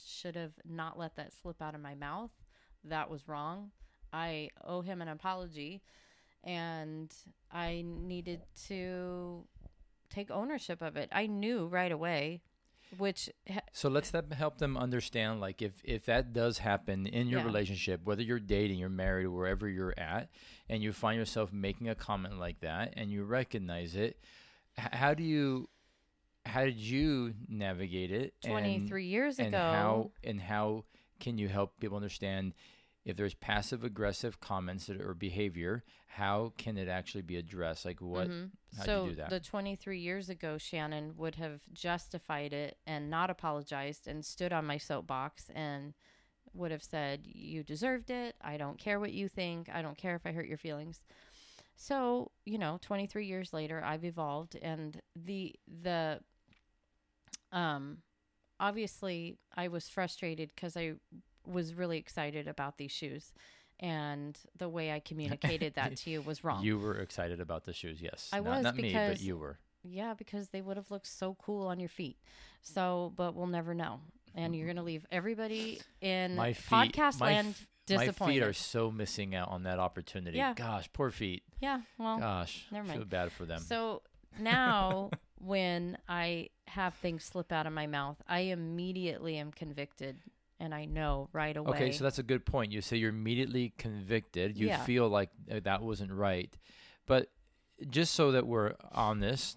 should 0.05 0.35
have 0.35 0.53
not 0.67 0.97
let 0.99 1.15
that 1.15 1.33
slip 1.33 1.61
out 1.61 1.75
of 1.75 1.81
my 1.81 1.95
mouth. 1.95 2.31
That 2.83 3.09
was 3.09 3.27
wrong. 3.27 3.71
I 4.13 4.49
owe 4.63 4.81
him 4.81 5.01
an 5.01 5.07
apology 5.07 5.81
and 6.43 7.13
I 7.51 7.83
needed 7.85 8.41
to 8.67 9.43
take 10.09 10.31
ownership 10.31 10.81
of 10.81 10.95
it. 10.97 11.09
I 11.11 11.27
knew 11.27 11.67
right 11.67 11.91
away, 11.91 12.41
which 12.97 13.29
ha- 13.51 13.59
so 13.71 13.89
let's 13.89 14.09
that 14.11 14.31
help 14.33 14.57
them 14.57 14.75
understand 14.77 15.39
like 15.41 15.61
if 15.61 15.73
if 15.83 16.05
that 16.05 16.33
does 16.33 16.57
happen 16.59 17.05
in 17.05 17.27
your 17.27 17.41
Yeah. 17.41 17.45
relationship 17.45 18.01
whether 18.03 18.23
you're 18.23 18.39
dating 18.39 18.79
you're 18.79 18.89
married 18.89 19.25
or 19.25 19.31
wherever 19.31 19.69
you're 19.69 19.93
at 19.95 20.29
and 20.67 20.81
you 20.81 20.91
find 20.91 21.19
yourself 21.19 21.53
making 21.53 21.87
a 21.87 21.93
comment 21.93 22.39
like 22.39 22.61
that 22.61 22.95
and 22.97 23.11
you 23.11 23.25
recognize 23.25 23.95
it 23.95 24.17
how 24.75 25.13
do 25.13 25.21
you 25.21 25.69
how 26.45 26.65
did 26.65 26.77
you 26.77 27.33
navigate 27.47 28.11
it 28.11 28.33
and- 28.43 28.51
23 28.51 29.05
years 29.05 29.39
and 29.39 29.49
ago. 29.49 29.57
how 29.57 30.11
and 30.23 30.41
how 30.41 30.85
can 31.19 31.37
you 31.37 31.47
help 31.49 31.79
people 31.79 31.97
understand 31.97 32.53
if 33.05 33.15
there's 33.17 33.33
passive 33.33 33.83
aggressive 33.83 34.39
comments 34.39 34.89
or 34.89 35.13
behavior 35.13 35.83
how 36.07 36.53
can 36.57 36.77
it 36.77 36.87
actually 36.87 37.21
be 37.21 37.35
addressed 37.37 37.85
like 37.85 38.01
what 38.01 38.29
Mhm. 38.29 38.51
how'd 38.77 38.85
so 38.85 39.09
do 39.09 39.15
that 39.15 39.29
the 39.29 39.39
23 39.39 39.99
years 39.99 40.29
ago, 40.29 40.55
Shannan 40.55 41.15
would 41.15 41.35
have 41.35 41.61
justified 41.73 42.53
it 42.53 42.77
and 42.85 43.09
not 43.09 43.29
apologized 43.29 44.07
and 44.07 44.25
stood 44.25 44.51
on 44.53 44.65
my 44.65 44.77
soapbox 44.77 45.49
and 45.51 45.93
would 46.51 46.71
have 46.71 46.81
said, 46.83 47.27
"You 47.27 47.63
deserved 47.63 48.09
it. 48.09 48.35
I 48.41 48.57
don't 48.57 48.79
care 48.79 48.99
what 48.99 49.13
you 49.13 49.27
think. 49.29 49.69
I 49.69 49.83
don't 49.83 49.97
care 49.97 50.15
if 50.15 50.25
I 50.25 50.31
hurt 50.31 50.47
your 50.47 50.57
feelings." 50.57 51.03
So 51.81 52.31
you 52.45 52.57
know, 52.57 52.77
23 52.81 53.25
years 53.25 53.53
later, 53.53 53.81
I've 53.83 54.03
evolved, 54.03 54.55
and 54.61 55.01
the 55.15 55.55
the 55.81 56.19
um 57.53 57.99
obviously 58.59 59.37
I 59.55 59.69
was 59.69 59.87
frustrated 59.87 60.51
because 60.53 60.75
I 60.75 60.95
was 61.47 61.73
really 61.73 61.97
excited 61.97 62.47
about 62.47 62.77
these 62.77 62.91
shoes. 62.91 63.31
And 63.79 64.37
the 64.57 64.67
way 64.67 64.91
I 64.91 64.99
communicated 64.99 65.75
that 65.75 65.95
to 65.97 66.09
you 66.09 66.21
was 66.21 66.43
wrong. 66.43 66.65
You 66.65 66.77
were 66.77 66.95
excited 66.95 67.39
about 67.39 67.63
the 67.63 67.71
shoes, 67.71 68.01
yes. 68.01 68.29
I 68.33 68.41
not, 68.41 68.55
was 68.57 68.63
not 68.65 68.75
me, 68.75 68.93
but 68.93 69.21
you 69.21 69.37
were. 69.37 69.57
Yeah, 69.83 70.15
because 70.15 70.49
they 70.49 70.59
would 70.59 70.75
have 70.75 70.91
looked 70.91 71.07
so 71.07 71.37
cool 71.41 71.67
on 71.67 71.79
your 71.79 71.87
feet. 71.87 72.17
So, 72.61 73.13
but 73.15 73.35
we'll 73.35 73.47
never 73.47 73.73
know. 73.73 74.01
And 74.35 74.53
you're 74.53 74.67
going 74.67 74.75
to 74.75 74.83
leave 74.83 75.05
everybody 75.11 75.79
in 76.01 76.35
feet, 76.53 76.93
podcast 76.93 77.21
land 77.21 77.55
f- 77.57 77.67
my 77.97 78.09
feet 78.11 78.41
are 78.43 78.53
so 78.53 78.91
missing 78.91 79.35
out 79.35 79.49
on 79.49 79.63
that 79.63 79.79
opportunity. 79.79 80.37
Yeah. 80.37 80.53
Gosh, 80.53 80.89
poor 80.93 81.11
feet. 81.11 81.43
yeah, 81.59 81.81
well, 81.97 82.19
Gosh, 82.19 82.65
never 82.71 82.87
feel 82.87 82.97
mind. 82.97 83.09
bad 83.09 83.31
for 83.31 83.45
them. 83.45 83.59
so 83.59 84.01
now 84.39 85.09
when 85.39 85.97
I 86.07 86.49
have 86.67 86.93
things 86.95 87.23
slip 87.23 87.51
out 87.51 87.65
of 87.65 87.73
my 87.73 87.87
mouth. 87.87 88.17
I 88.27 88.39
immediately 88.41 89.37
am 89.37 89.51
convicted 89.51 90.17
and 90.59 90.73
I 90.75 90.85
know 90.85 91.29
right 91.33 91.55
away. 91.55 91.69
Okay, 91.77 91.91
so 91.91 92.03
that's 92.03 92.19
a 92.19 92.23
good 92.23 92.45
point. 92.45 92.71
You 92.71 92.81
say 92.81 92.97
you're 92.97 93.09
immediately 93.09 93.73
convicted. 93.77 94.57
You 94.57 94.67
Yeah. 94.67 94.83
feel 94.83 95.07
like 95.09 95.29
uh, 95.49 95.61
that 95.63 95.81
wasn't 95.81 96.11
right. 96.11 96.55
But 97.07 97.31
just 97.89 98.13
so 98.13 98.33
that 98.33 98.45
we're 98.45 98.75
on 98.91 99.19
this, 99.19 99.55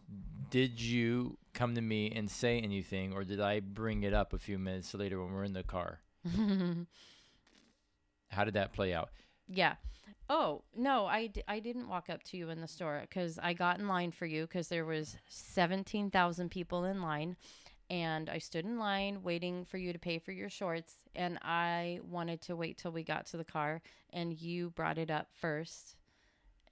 did 0.49 0.81
you 0.81 1.37
come 1.53 1.75
to 1.75 1.81
me 1.83 2.11
and 2.13 2.31
say 2.31 2.59
anything, 2.61 3.13
or 3.13 3.25
did 3.25 3.41
I 3.41 3.61
bring 3.61 4.05
it 4.05 4.15
up 4.15 4.33
a 4.33 4.39
few 4.39 4.59
minutes 4.59 4.95
later 4.95 5.23
when 5.23 5.33
we're 5.35 5.45
in 5.45 5.53
the 5.55 5.65
car? 5.65 5.99
How 8.33 8.45
did 8.45 8.55
that 8.55 8.73
play 8.73 8.93
out? 8.95 9.11
yeah. 9.49 9.75
Oh, 10.31 10.63
no, 10.75 11.05
I, 11.05 11.27
d- 11.27 11.43
I 11.47 11.59
didn't 11.59 11.89
walk 11.89 12.09
up 12.09 12.23
to 12.25 12.39
you 12.39 12.49
in 12.49 12.61
the 12.63 12.69
store 12.69 13.03
because 13.03 13.39
I 13.43 13.53
got 13.53 13.79
in 13.79 13.87
line 13.87 14.13
for 14.13 14.25
you 14.25 14.43
because 14.43 14.69
there 14.69 14.87
was 14.87 15.17
17,000 15.29 16.51
people 16.51 16.85
in 16.85 17.03
line. 17.03 17.37
And 17.91 18.31
I 18.31 18.39
stood 18.39 18.65
in 18.65 18.79
line 18.79 19.23
waiting 19.23 19.67
for 19.67 19.77
you 19.77 19.93
to 19.93 19.99
pay 19.99 20.19
for 20.19 20.33
your 20.33 20.49
shorts. 20.49 20.95
And 21.15 21.39
I 21.43 22.01
wanted 22.09 22.41
to 22.43 22.57
wait 22.57 22.79
till 22.79 22.93
we 22.93 23.03
got 23.03 23.27
to 23.27 23.37
the 23.37 23.45
car. 23.45 23.83
And 24.11 24.41
you 24.41 24.71
brought 24.71 24.97
it 24.97 25.11
up 25.11 25.29
first. 25.39 25.97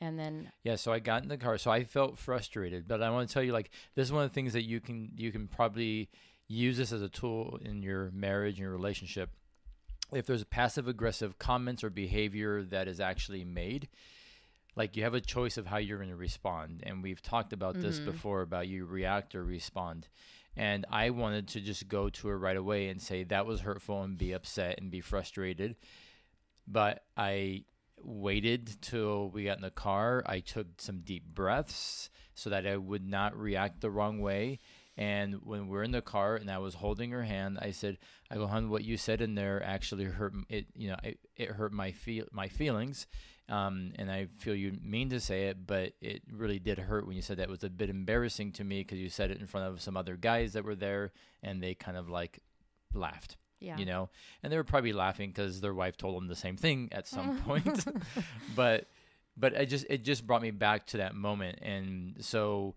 And 0.00 0.19
then, 0.19 0.50
Yeah, 0.64 0.76
so 0.76 0.93
I 0.93 0.99
got 0.99 1.23
in 1.23 1.29
the 1.29 1.37
car, 1.37 1.59
so 1.59 1.71
I 1.71 1.85
felt 1.85 2.17
frustrated. 2.17 2.88
But 2.88 3.02
I 3.02 3.11
want 3.11 3.29
to 3.29 3.35
tell 3.35 3.43
you, 3.43 3.52
like, 3.52 3.71
this 3.95 4.09
is 4.09 4.12
one 4.12 4.25
of 4.25 4.31
the 4.31 4.35
things 4.35 4.55
that 4.55 4.64
you 4.64 4.81
can 4.81 5.11
you 5.17 5.31
can 5.31 5.47
probably 5.47 6.09
use 6.49 6.79
this 6.79 6.93
as 6.93 7.02
a 7.02 7.09
tool 7.11 7.59
in 7.62 7.83
your 7.83 8.11
marriage 8.12 8.55
and 8.55 8.61
your 8.61 8.73
relationship. 8.73 9.29
If 10.12 10.26
there's 10.26 10.43
a 10.43 10.47
passive 10.47 10.88
aggressive 10.88 11.38
comments 11.38 11.85
or 11.85 11.90
behavior 11.90 12.62
that 12.64 12.88
is 12.88 13.00
actually 13.00 13.45
made, 13.45 13.88
like 14.76 14.97
you 14.97 15.02
have 15.02 15.14
a 15.14 15.21
choice 15.21 15.57
of 15.57 15.67
how 15.67 15.79
you're 15.79 15.99
going 15.99 16.11
to 16.11 16.17
respond. 16.17 16.83
And 16.85 17.02
we've 17.02 17.23
talked 17.23 17.52
about 17.52 17.81
this 17.81 18.00
Mhm. 18.00 18.05
before 18.07 18.43
about 18.43 18.69
you 18.69 18.87
react 18.87 19.35
or 19.35 19.45
respond. 19.45 20.09
And 20.57 20.85
I 20.90 21.11
wanted 21.11 21.49
to 21.49 21.61
just 21.61 21.88
go 21.88 22.09
to 22.09 22.29
her 22.29 22.38
right 22.38 22.57
away 22.57 22.88
and 22.88 23.00
say 23.00 23.23
that 23.25 23.47
was 23.47 23.61
hurtful 23.61 24.02
and 24.02 24.19
be 24.19 24.33
upset 24.33 24.81
and 24.81 24.90
be 24.90 25.00
frustrated. 25.00 25.76
But 26.67 27.05
I 27.17 27.64
waited 28.02 28.81
till 28.81 29.31
we 29.31 29.45
got 29.45 29.59
in 29.59 29.62
the 29.62 29.71
car. 29.71 30.23
I 30.26 30.40
took 30.40 30.81
some 30.81 31.00
deep 31.00 31.25
breaths 31.25 32.11
so 32.35 32.50
that 32.50 32.67
I 32.67 32.76
would 32.76 33.07
not 33.07 33.37
react 33.37 33.81
the 33.81 33.90
wrong 33.90 34.21
way. 34.21 34.59
And 35.00 35.40
when 35.45 35.69
we're 35.69 35.83
in 35.83 35.92
the 35.92 36.02
car 36.02 36.37
and 36.37 36.50
I 36.50 36.59
was 36.59 36.75
holding 36.75 37.11
her 37.12 37.23
hand, 37.23 37.59
I 37.61 37.71
said, 37.71 37.97
"I 38.30 38.35
go, 38.35 38.47
hon, 38.47 38.69
what 38.69 38.85
you 38.85 38.99
said 38.99 39.23
in 39.23 39.35
there 39.35 39.62
actually 39.64 40.04
hurt 40.04 40.35
it. 40.50 40.66
You 40.76 40.90
know, 40.90 40.97
it, 41.02 41.19
it 41.37 41.49
hurt 41.52 41.73
my 41.73 41.90
feel 41.90 42.26
my 42.33 42.49
feelings, 42.49 43.07
um, 43.49 43.92
and 43.97 44.12
I 44.12 44.26
feel 44.37 44.54
you 44.54 44.76
mean 44.83 45.09
to 45.09 45.19
say 45.19 45.47
it, 45.47 45.66
but 45.66 45.95
it 46.02 46.21
really 46.30 46.59
did 46.59 46.78
hurt 46.78 47.07
when 47.07 47.16
you 47.16 47.23
said 47.23 47.38
that. 47.38 47.45
It 47.45 47.50
was 47.50 47.64
a 47.64 47.71
bit 47.71 47.88
embarrassing 47.88 48.52
to 48.52 48.64
me 48.64 48.80
because 48.80 48.99
you 48.99 49.09
said 49.09 49.30
it 49.30 49.40
in 49.40 49.47
front 49.47 49.73
of 49.73 49.80
some 49.80 49.97
other 49.97 50.16
guys 50.16 50.52
that 50.52 50.64
were 50.64 50.76
there, 50.76 51.12
and 51.42 51.62
they 51.62 51.73
kind 51.73 51.97
of 51.97 52.11
like 52.11 52.40
laughed 52.92 53.38
yeah. 53.61 53.76
you 53.76 53.87
know 53.87 54.09
and 54.42 54.52
they 54.52 54.57
were 54.57 54.64
probably 54.64 54.92
laughing 54.92 55.30
because 55.30 55.61
their 55.61 55.75
wife 55.75 55.97
told 55.97 56.16
them 56.16 56.28
the 56.28 56.35
same 56.35 56.57
thing 56.57 56.88
at 56.92 57.07
some 57.07 57.38
point 57.47 57.85
but 58.57 58.88
but 59.37 59.52
it 59.52 59.66
just 59.66 59.87
it 59.88 60.02
just 60.02 60.26
brought 60.26 60.42
me 60.42 60.50
back 60.50 60.87
to 60.87 60.97
that 60.97 61.14
moment 61.14 61.59
and 61.62 62.16
so 62.21 62.75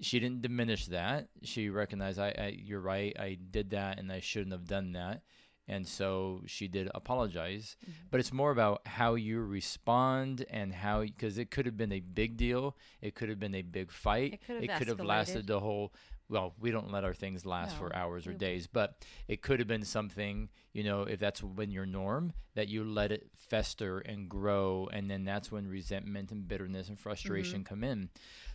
she 0.00 0.18
didn't 0.20 0.42
diminish 0.42 0.86
that. 0.86 1.28
She 1.42 1.70
recognized 1.70 2.18
I, 2.18 2.34
I 2.38 2.58
you're 2.62 2.80
right 2.80 3.14
i 3.18 3.38
did 3.50 3.70
that 3.70 3.98
and 3.98 4.10
i 4.10 4.20
shouldn't 4.20 4.52
have 4.52 4.66
done 4.66 4.92
that. 4.92 5.22
And 5.66 5.88
so 5.88 6.42
she 6.46 6.68
did 6.68 6.90
apologize. 6.94 7.76
Mhm. 7.86 7.92
but 8.10 8.20
it's 8.20 8.32
more 8.32 8.50
about 8.50 8.86
how 8.86 9.14
you 9.14 9.40
respond 9.40 10.44
and 10.50 10.74
how 10.74 11.00
because 11.02 11.38
it 11.38 11.50
could 11.50 11.64
have 11.64 11.76
been 11.76 11.92
a 11.92 12.00
big 12.00 12.36
deal. 12.36 12.76
It 13.00 13.14
could 13.14 13.28
have 13.30 13.40
been 13.40 13.54
a 13.54 13.62
big 13.62 13.90
fight. 13.90 14.34
It 14.34 14.40
could 14.46 14.54
have 14.56 14.64
it 14.64 14.78
could 14.78 14.88
have 14.88 15.00
lasted 15.00 15.46
the 15.46 15.60
whole 15.60 15.94
well 16.28 16.54
we 16.58 16.70
don't 16.70 16.90
let 16.90 17.04
our 17.04 17.14
things 17.14 17.44
last 17.44 17.76
for 17.76 17.94
hours 17.94 18.26
or 18.26 18.32
days 18.32 18.66
but 18.66 19.04
it 19.28 19.42
could 19.42 19.58
have 19.58 19.68
been 19.68 19.84
something 19.84 20.48
you 20.72 20.82
know 20.82 21.02
if 21.02 21.18
that's 21.20 21.40
been 21.40 21.70
your 21.70 21.86
norm 21.86 22.32
that 22.54 22.68
you 22.68 22.84
let 22.84 23.12
it 23.12 23.28
fester 23.36 23.98
and 23.98 24.28
grow 24.28 24.88
and 24.92 25.10
then 25.10 25.24
that's 25.24 25.52
when 25.52 25.66
resentment 25.68 26.30
and 26.32 26.48
bitterness 26.48 26.88
and 26.88 26.98
frustration 26.98 27.60
Mm-hmm. 27.60 27.68
come 27.74 27.84
in 27.84 28.08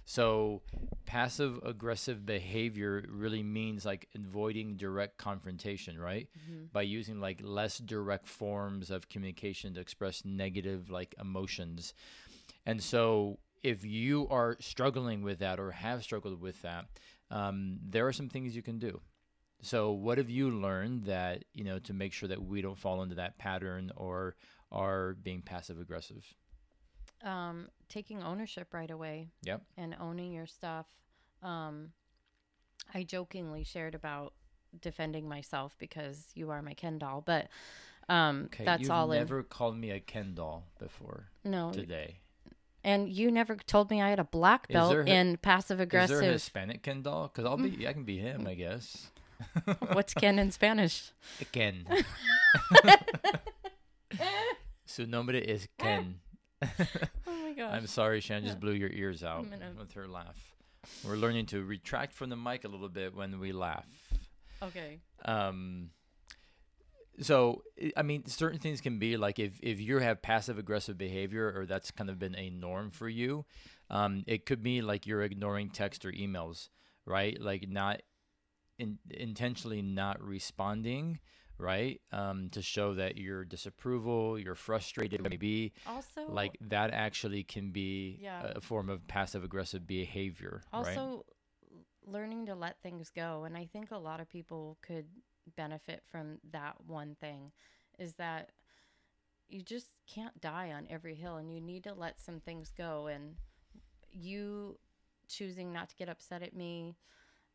so 0.05 0.61
passive 1.05 1.59
aggressive 1.63 2.25
behavior 2.25 3.03
really 3.09 3.43
means 3.43 3.85
like 3.85 4.07
avoiding 4.15 4.75
direct 4.75 5.17
confrontation 5.17 5.99
right 5.99 6.27
Mhm. 6.49 6.71
by 6.71 6.81
using 6.81 7.19
like 7.19 7.39
less 7.43 7.77
direct 7.77 8.27
forms 8.27 8.89
of 8.89 9.09
communication 9.09 9.73
to 9.75 9.79
express 9.79 10.23
negative 10.25 10.89
like 10.89 11.13
emotions. 11.19 11.93
And 12.65 12.81
so 12.81 13.39
if 13.63 13.83
you 13.83 14.27
are 14.29 14.57
struggling 14.59 15.21
with 15.21 15.39
that 15.39 15.59
or 15.59 15.71
have 15.71 16.03
struggled 16.03 16.39
with 16.41 16.61
that, 16.61 16.85
um, 17.31 17.79
there 17.87 18.07
are 18.07 18.13
some 18.13 18.29
things 18.29 18.55
you 18.55 18.61
can 18.61 18.79
do. 18.79 19.01
So 19.61 19.91
what 19.91 20.17
have 20.17 20.29
you 20.29 20.49
learned 20.49 21.03
that, 21.05 21.43
you 21.53 21.63
know, 21.63 21.79
to 21.79 21.93
make 21.93 22.13
sure 22.13 22.29
that 22.29 22.41
we 22.41 22.61
don't 22.61 22.77
fall 22.77 23.01
into 23.01 23.15
that 23.15 23.37
pattern 23.37 23.91
or 23.95 24.35
are 24.71 25.13
being 25.15 25.41
passive 25.41 25.79
aggressive? 25.79 26.25
um, 27.23 27.67
taking 27.89 28.23
ownership 28.23 28.73
right 28.73 28.89
away. 28.89 29.27
Yep. 29.43 29.63
And 29.77 29.95
owning 29.99 30.31
your 30.31 30.45
stuff. 30.45 30.85
Um, 31.43 31.91
I 32.93 33.03
jokingly 33.03 33.63
shared 33.63 33.95
about 33.95 34.33
defending 34.81 35.27
myself 35.27 35.75
because 35.79 36.27
you 36.35 36.49
are 36.51 36.61
my 36.61 36.73
Ken 36.73 36.97
doll, 36.97 37.21
but 37.25 37.47
um, 38.07 38.43
Okay. 38.45 38.63
that's 38.65 38.83
You've 38.83 38.91
all 38.91 39.07
never 39.07 39.43
called 39.43 39.77
me 39.77 39.91
a 39.91 39.99
Ken 39.99 40.33
doll 40.33 40.65
before. 40.79 41.29
No, 41.43 41.71
today. 41.71 42.19
And 42.83 43.09
you 43.09 43.31
never 43.31 43.55
told 43.55 43.89
me 43.91 44.01
I 44.01 44.09
had 44.09 44.19
a 44.19 44.23
black 44.23 44.67
belt 44.67 44.91
there 44.91 45.01
in 45.01 45.37
passive 45.37 45.79
aggressive. 45.79 46.15
Is 46.15 46.21
there 46.21 46.29
a. 46.29 46.33
Hispanic 46.33 46.83
Ken 46.83 47.01
doll? 47.01 47.27
Because 47.33 47.45
I'll 47.45 47.57
be, 47.57 47.87
I 47.87 47.93
can 47.93 48.03
be 48.03 48.17
him, 48.17 48.47
I 48.47 48.53
guess. 48.55 49.07
What's 49.93 50.13
Ken 50.13 50.37
in 50.39 50.51
Spanish? 50.51 51.11
Ken. 51.51 51.85
Su 54.85 55.05
nombre 55.05 55.41
es 55.45 55.67
Ken. 55.77 56.19
Oh 57.27 57.31
my 57.43 57.53
gosh. 57.53 57.73
I'm 57.73 57.87
sorry, 57.87 58.19
Shan 58.19 58.43
just 58.43 58.59
blew 58.59 58.73
your 58.73 58.89
ears 58.91 59.23
out 59.23 59.45
with 59.77 59.93
her 59.93 60.07
laugh. 60.07 60.53
We're 61.05 61.15
learning 61.15 61.47
to 61.47 61.63
retract 61.63 62.13
from 62.13 62.29
the 62.29 62.35
mic 62.35 62.63
a 62.63 62.67
little 62.67 62.89
bit 62.89 63.15
when 63.15 63.39
we 63.39 63.51
laugh. 63.53 63.87
okay. 64.61 64.99
Um, 65.25 65.89
so 67.21 67.63
I- 67.97 68.01
mean, 68.03 68.25
certain 68.25 68.59
things 68.59 68.81
can 68.81 68.99
be 68.99 69.17
like 69.17 69.39
if 69.39 69.59
if 69.61 69.79
you 69.79 69.99
have 69.99 70.21
passive 70.21 70.57
aggressive 70.57 70.97
behavior 70.97 71.53
or 71.55 71.65
that's 71.65 71.91
kind 71.91 72.09
of 72.09 72.19
been 72.19 72.35
a 72.35 72.49
norm 72.49 72.91
for 72.91 73.09
you, 73.09 73.45
um, 73.89 74.23
it 74.27 74.45
could 74.45 74.61
be 74.63 74.81
like 74.81 75.05
you're 75.07 75.21
ignoring 75.23 75.69
text 75.69 76.05
or 76.05 76.11
emails, 76.11 76.69
right? 77.05 77.39
Like 77.39 77.67
not 77.69 78.01
in, 78.77 78.97
intentionally 79.09 79.81
not 79.81 80.21
responding, 80.21 81.19
right? 81.57 81.99
Um, 82.11 82.49
to 82.51 82.61
show 82.61 82.93
that 82.93 83.17
you're 83.17 83.43
disapproval, 83.43 84.39
you're 84.39 84.55
frustrated, 84.55 85.21
maybe 85.21 85.73
Also, 85.85 86.21
like 86.29 86.57
that 86.61 86.91
actually 86.91 87.43
can 87.43 87.71
be 87.71 88.19
Yeah. 88.21 88.53
a 88.55 88.61
form 88.61 88.89
of 88.89 89.05
passive 89.07 89.43
aggressive 89.43 89.85
behavior, 89.85 90.61
right? 90.71 90.79
also 90.79 91.25
learning 92.05 92.45
to 92.47 92.55
let 92.55 92.81
things 92.81 93.11
go 93.11 93.43
and 93.43 93.55
i 93.55 93.65
think 93.65 93.91
a 93.91 93.97
lot 93.97 94.19
of 94.19 94.27
people 94.29 94.77
could 94.81 95.05
benefit 95.55 96.03
from 96.09 96.39
that 96.51 96.75
one 96.85 97.15
thing 97.19 97.51
is 97.97 98.15
that 98.15 98.51
you 99.49 99.61
just 99.61 99.89
can't 100.07 100.39
die 100.39 100.71
on 100.71 100.87
every 100.89 101.15
hill 101.15 101.37
and 101.37 101.51
you 101.51 101.59
need 101.59 101.83
to 101.83 101.93
let 101.93 102.19
some 102.19 102.39
things 102.39 102.71
go. 102.77 103.07
And 103.07 103.35
you 104.11 104.77
choosing 105.27 105.73
not 105.73 105.89
to 105.89 105.95
get 105.95 106.09
upset 106.09 106.41
at 106.41 106.55
me 106.55 106.95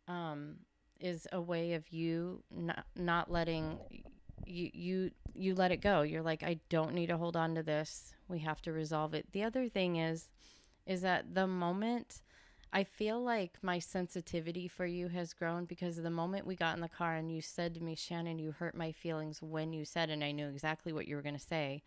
um, 0.08 0.56
is 1.00 1.26
a 1.32 1.40
way 1.40 1.74
of 1.74 1.88
you 1.90 2.42
not, 2.50 2.84
not 2.96 3.30
letting 3.30 3.78
you 4.46 4.70
you 4.72 5.10
you 5.34 5.54
let 5.54 5.72
it 5.72 5.80
go. 5.80 6.02
You're 6.02 6.22
like 6.22 6.42
i 6.42 6.58
don't 6.68 6.94
need 6.94 7.06
to 7.06 7.16
hold 7.16 7.36
on 7.36 7.54
to 7.54 7.62
this. 7.62 8.14
We 8.28 8.40
have 8.40 8.60
to 8.62 8.72
resolve 8.72 9.14
it. 9.14 9.32
The 9.32 9.44
other 9.44 9.68
thing 9.68 9.96
is 9.96 10.28
is 10.86 11.02
that 11.02 11.34
the 11.34 11.46
moment 11.46 12.20
I 12.74 12.82
feel 12.82 13.22
like 13.22 13.52
my 13.62 13.78
sensitivity 13.78 14.66
for 14.66 14.84
you 14.84 15.06
has 15.08 15.32
grown 15.32 15.64
because 15.64 15.96
the 15.96 16.10
moment 16.10 16.44
we 16.44 16.56
got 16.56 16.74
in 16.74 16.82
the 16.82 16.88
car 16.88 17.14
and 17.14 17.30
you 17.30 17.40
said 17.40 17.72
to 17.74 17.80
me, 17.80 17.94
Shannan, 17.94 18.40
you 18.40 18.50
hurt 18.50 18.74
my 18.74 18.90
feelings 18.90 19.40
when 19.40 19.72
you 19.72 19.84
said, 19.84 20.10
and 20.10 20.24
I 20.24 20.32
knew 20.32 20.48
exactly 20.48 20.92
what 20.92 21.06
you 21.06 21.14
were 21.14 21.22
going 21.22 21.36
to 21.36 21.40
say. 21.40 21.84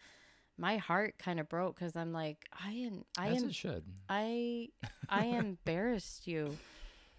My 0.57 0.77
heart 0.77 1.15
kind 1.19 1.41
of 1.41 1.49
broke 1.49 1.75
because 1.75 1.97
I'm 1.97 2.13
like, 2.13 2.45
I 2.53 2.71
am, 2.71 3.03
I 3.17 3.27
As 3.27 3.43
am, 3.43 3.51
should. 3.51 3.83
I, 4.07 4.69
I 5.09 5.25
embarrassed 5.25 6.25
you, 6.25 6.57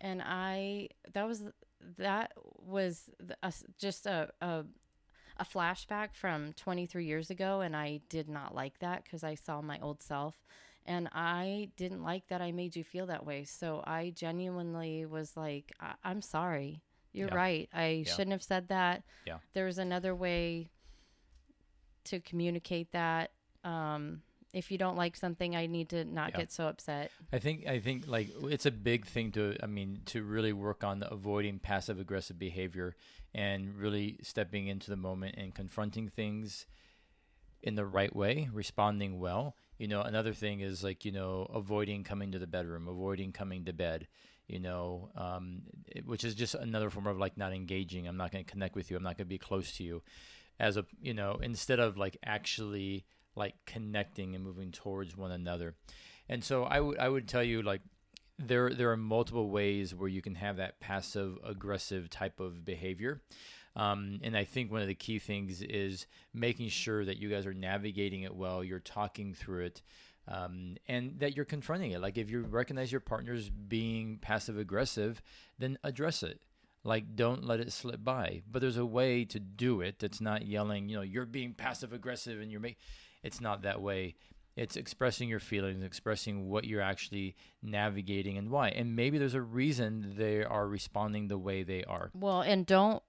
and 0.01 0.23
I 0.25 0.89
that 1.13 1.29
was 1.29 1.45
that 1.99 2.33
was 2.67 3.11
a 3.43 3.53
just 3.79 4.07
a, 4.07 4.31
a 4.41 4.65
a 5.37 5.45
flashback 5.45 6.15
from 6.15 6.53
23 6.55 7.05
years 7.05 7.31
ago, 7.31 7.61
and 7.61 7.77
I 7.77 8.01
did 8.09 8.29
not 8.29 8.55
like 8.55 8.79
that 8.81 9.05
because 9.05 9.23
I 9.23 9.35
saw 9.35 9.61
my 9.61 9.79
old 9.81 10.03
self, 10.03 10.35
and 10.89 11.09
I 11.13 11.71
didn't 11.77 12.03
like 12.03 12.27
that 12.29 12.41
I 12.41 12.51
made 12.51 12.75
you 12.75 12.83
feel 12.83 13.07
that 13.07 13.25
way. 13.27 13.45
So 13.45 13.85
I 13.87 14.11
genuinely 14.17 15.05
was 15.07 15.37
like, 15.37 15.71
I- 15.79 15.95
I'm 16.03 16.23
sorry. 16.23 16.83
You're 17.13 17.29
Yeah. 17.29 17.35
right. 17.35 17.69
I 17.73 17.87
Yeah. 18.07 18.13
shouldn't 18.13 18.33
have 18.33 18.43
said 18.43 18.69
that. 18.69 19.05
Yeah. 19.27 19.39
There's 19.53 19.79
another 19.79 20.15
way 20.15 20.71
to 22.05 22.21
communicate 22.21 22.93
that. 22.93 23.33
Um, 23.65 24.23
if 24.55 24.71
you 24.71 24.79
don't 24.79 24.97
like 24.97 25.15
something, 25.15 25.55
I 25.55 25.67
need 25.67 25.91
to 25.91 26.05
not 26.05 26.31
Yeah. 26.31 26.39
get 26.39 26.53
so 26.53 26.69
upset. 26.69 27.11
I 27.33 27.39
think 27.39 27.67
I 27.67 27.81
think 27.81 28.07
like 28.07 28.31
it's 28.45 28.65
a 28.67 28.71
big 28.71 29.05
thing 29.07 29.31
to 29.33 29.57
I 29.63 29.67
mean 29.67 30.01
to 30.07 30.23
really 30.25 30.55
work 30.55 30.83
on 30.83 31.03
avoiding 31.03 31.59
passive 31.59 32.01
aggressive 32.01 32.39
behavior 32.39 32.97
and 33.35 33.75
really 33.75 34.19
stepping 34.23 34.67
into 34.69 34.89
the 34.91 34.97
moment 34.97 35.35
and 35.37 35.55
confronting 35.55 36.09
things 36.09 36.67
in 37.63 37.75
the 37.75 37.85
right 37.85 38.15
way, 38.17 38.49
responding 38.53 39.19
well. 39.19 39.55
You 39.79 39.89
know, 39.89 40.03
another 40.03 40.33
thing 40.33 40.61
is 40.61 40.83
like 40.85 41.05
you 41.05 41.13
know 41.13 41.49
avoiding 41.55 42.05
coming 42.05 42.33
to 42.33 42.39
the 42.39 42.47
bedroom, 42.47 42.89
avoiding 42.89 43.33
coming 43.33 43.65
to 43.67 43.73
bed. 43.73 44.09
You 44.49 44.61
know, 44.61 45.11
um, 45.15 45.63
it- 45.87 46.07
which 46.07 46.25
is 46.25 46.35
just 46.35 46.55
another 46.55 46.89
form 46.91 47.07
of 47.07 47.19
like 47.19 47.37
not 47.37 47.53
engaging. 47.53 48.09
I'm 48.09 48.17
not 48.17 48.33
going 48.33 48.45
to 48.45 48.51
connect 48.51 48.75
with 48.77 48.91
you. 48.91 48.97
I'm 48.97 49.03
not 49.03 49.17
going 49.19 49.27
to 49.27 49.35
be 49.35 49.39
close 49.39 49.77
to 49.77 49.85
you. 49.85 50.03
As 50.59 50.77
a 50.77 50.85
you 51.01 51.15
know, 51.15 51.39
instead 51.43 51.79
of 51.81 51.97
like 51.97 52.17
actually 52.25 53.05
like 53.37 53.55
connecting 53.67 54.35
and 54.35 54.43
moving 54.43 54.73
towards 54.73 55.17
one 55.17 55.31
another. 55.31 55.75
And 56.29 56.43
so 56.43 56.65
I 56.65 56.81
would 56.81 56.99
I 56.99 57.09
would 57.09 57.29
tell 57.29 57.45
you 57.45 57.63
like 57.63 57.83
there 58.39 58.73
there 58.75 58.91
are 58.91 58.97
multiple 58.97 59.49
ways 59.51 59.95
where 59.95 60.09
you 60.09 60.23
can 60.23 60.35
have 60.37 60.57
that 60.57 60.81
passive 60.81 61.39
aggressive 61.45 62.11
type 62.11 62.41
of 62.41 62.65
behavior. 62.65 63.21
Um, 63.79 64.19
and 64.23 64.37
I 64.37 64.45
think 64.45 64.73
one 64.73 64.83
of 64.83 64.89
the 64.89 64.95
key 64.95 65.19
things 65.19 65.63
is 65.63 66.07
making 66.35 66.69
sure 66.69 67.05
that 67.05 67.19
you 67.19 67.31
guys 67.31 67.47
are 67.47 67.55
navigating 67.55 68.23
it 68.23 68.35
well, 68.35 68.65
you're 68.65 68.81
talking 68.81 69.35
through 69.35 69.67
it, 69.67 69.83
um, 70.27 70.77
and 70.89 71.21
that 71.21 71.37
you're 71.37 71.45
confronting 71.45 71.93
it. 71.93 72.01
Like 72.01 72.19
if 72.19 72.31
you 72.31 72.43
recognize 72.43 72.91
your 72.91 73.01
partner's 73.01 73.49
being 73.51 74.19
passive 74.21 74.59
aggressive, 74.59 75.23
then 75.59 75.79
address 75.85 76.23
it. 76.23 76.41
Like 76.85 77.15
don't 77.15 77.45
let 77.45 77.61
it 77.61 77.73
slip 77.73 78.03
by. 78.03 78.43
But 78.51 78.61
there's 78.61 78.77
a 78.77 78.87
way 78.87 79.25
to 79.27 79.39
do 79.39 79.81
it 79.81 79.99
that's 79.99 80.21
not 80.21 80.47
yelling. 80.47 80.89
You 80.89 80.97
know, 80.97 81.03
you're 81.03 81.27
being 81.27 81.55
passive 81.55 81.93
aggressive, 81.93 82.41
and 82.41 82.51
you're 82.51 82.61
making. 82.61 82.79
It's 83.23 83.41
not 83.41 83.63
that 83.63 83.81
way. 83.81 84.17
It's 84.57 84.77
expressing 84.77 85.29
your 85.29 85.39
feelings, 85.39 85.85
expressing 85.85 86.49
what 86.49 86.65
you're 86.65 86.83
actually 86.83 87.37
navigating 87.63 88.39
and 88.39 88.51
why. 88.51 88.71
And 88.71 88.97
maybe 88.97 89.17
there's 89.17 89.35
a 89.35 89.41
reason 89.41 90.15
they 90.17 90.43
are 90.43 90.67
responding 90.67 91.29
the 91.29 91.39
way 91.39 91.63
they 91.63 91.85
are. 91.85 92.11
Well, 92.13 92.41
and 92.41 92.67
don't 92.67 93.03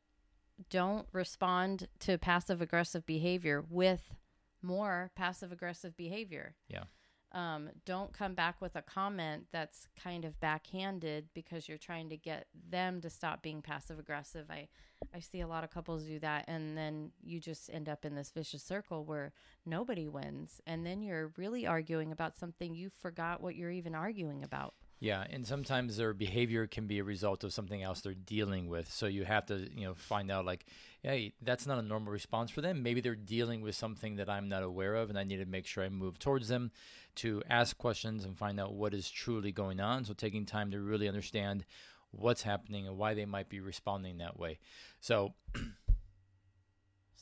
don't 0.70 1.08
respond 1.12 1.88
to 2.00 2.18
passive 2.18 2.62
aggressive 2.62 3.06
behavior 3.06 3.64
with 3.70 4.14
more 4.62 5.12
passive 5.16 5.52
aggressive 5.52 5.96
behavior. 5.96 6.56
Yeah. 6.68 6.84
Um, 7.32 7.70
don't 7.86 8.12
come 8.12 8.34
back 8.34 8.60
with 8.60 8.76
a 8.76 8.82
comment 8.82 9.46
that's 9.52 9.88
kind 10.02 10.26
of 10.26 10.40
backhanded 10.40 11.30
because 11.36 11.70
you're 11.70 11.78
trying 11.78 12.10
to 12.10 12.18
get 12.18 12.48
them 12.70 13.02
to 13.02 13.10
stop 13.10 13.44
being 13.44 13.62
passive 13.62 14.00
aggressive. 14.00 14.48
I 14.50 14.68
I 15.14 15.20
see 15.20 15.42
a 15.42 15.48
lot 15.48 15.64
of 15.64 15.70
couples 15.70 16.04
do 16.04 16.20
that 16.20 16.46
and 16.48 16.78
then 16.78 17.12
you 17.24 17.40
just 17.40 17.70
end 17.72 17.88
up 17.88 18.04
in 18.04 18.16
this 18.16 18.32
vicious 18.32 18.64
circle 18.64 19.06
where 19.06 19.32
nobody 19.66 20.08
wins 20.08 20.60
and 20.68 20.86
then 20.86 21.02
you're 21.02 21.32
really 21.38 21.66
arguing 21.66 22.12
about 22.12 22.38
something 22.38 22.76
you 22.76 22.90
forgot 22.90 23.42
what 23.42 23.56
you're 23.56 23.72
even 23.72 23.96
arguing 23.96 24.44
about. 24.44 24.74
Yeah, 25.02 25.24
and 25.30 25.48
sometimes 25.48 25.96
their 25.96 26.14
behavior 26.14 26.68
can 26.68 26.86
be 26.86 27.00
a 27.00 27.04
result 27.06 27.46
of 27.46 27.54
something 27.54 27.82
else 27.82 28.02
they're 28.02 28.14
dealing 28.14 28.68
with. 28.68 28.92
So 28.92 29.06
you 29.06 29.24
have 29.24 29.46
to, 29.46 29.70
you 29.74 29.86
know, 29.86 29.94
find 29.94 30.30
out 30.30 30.46
like, 30.46 30.66
hey, 31.04 31.32
that's 31.42 31.66
not 31.66 31.80
a 31.80 31.82
normal 31.82 32.12
response 32.12 32.52
for 32.52 32.60
them. 32.60 32.84
Maybe 32.84 33.00
they're 33.00 33.16
dealing 33.16 33.62
with 33.62 33.76
something 33.76 34.18
that 34.18 34.30
I'm 34.30 34.50
not 34.50 34.62
aware 34.62 34.96
of, 34.96 35.10
and 35.10 35.18
I 35.18 35.24
need 35.24 35.38
to 35.38 35.46
make 35.46 35.66
sure 35.66 35.86
I 35.86 35.90
move 35.90 36.20
towards 36.20 36.50
them 36.50 36.72
to 37.16 37.42
ask 37.50 37.78
questions 37.78 38.26
and 38.26 38.38
find 38.38 38.60
out 38.60 38.74
what 38.74 38.94
is 38.94 39.10
truly 39.10 39.54
going 39.54 39.80
on. 39.80 40.04
So 40.04 40.14
taking 40.14 40.46
time 40.46 40.72
to 40.72 40.82
really 40.82 41.08
understand 41.08 41.64
what's 42.12 42.42
happening 42.42 42.86
and 42.88 42.98
why 42.98 43.14
they 43.14 43.26
might 43.26 43.48
be 43.48 43.62
responding 43.62 44.18
that 44.18 44.38
way. 44.38 44.60
So 45.00 45.34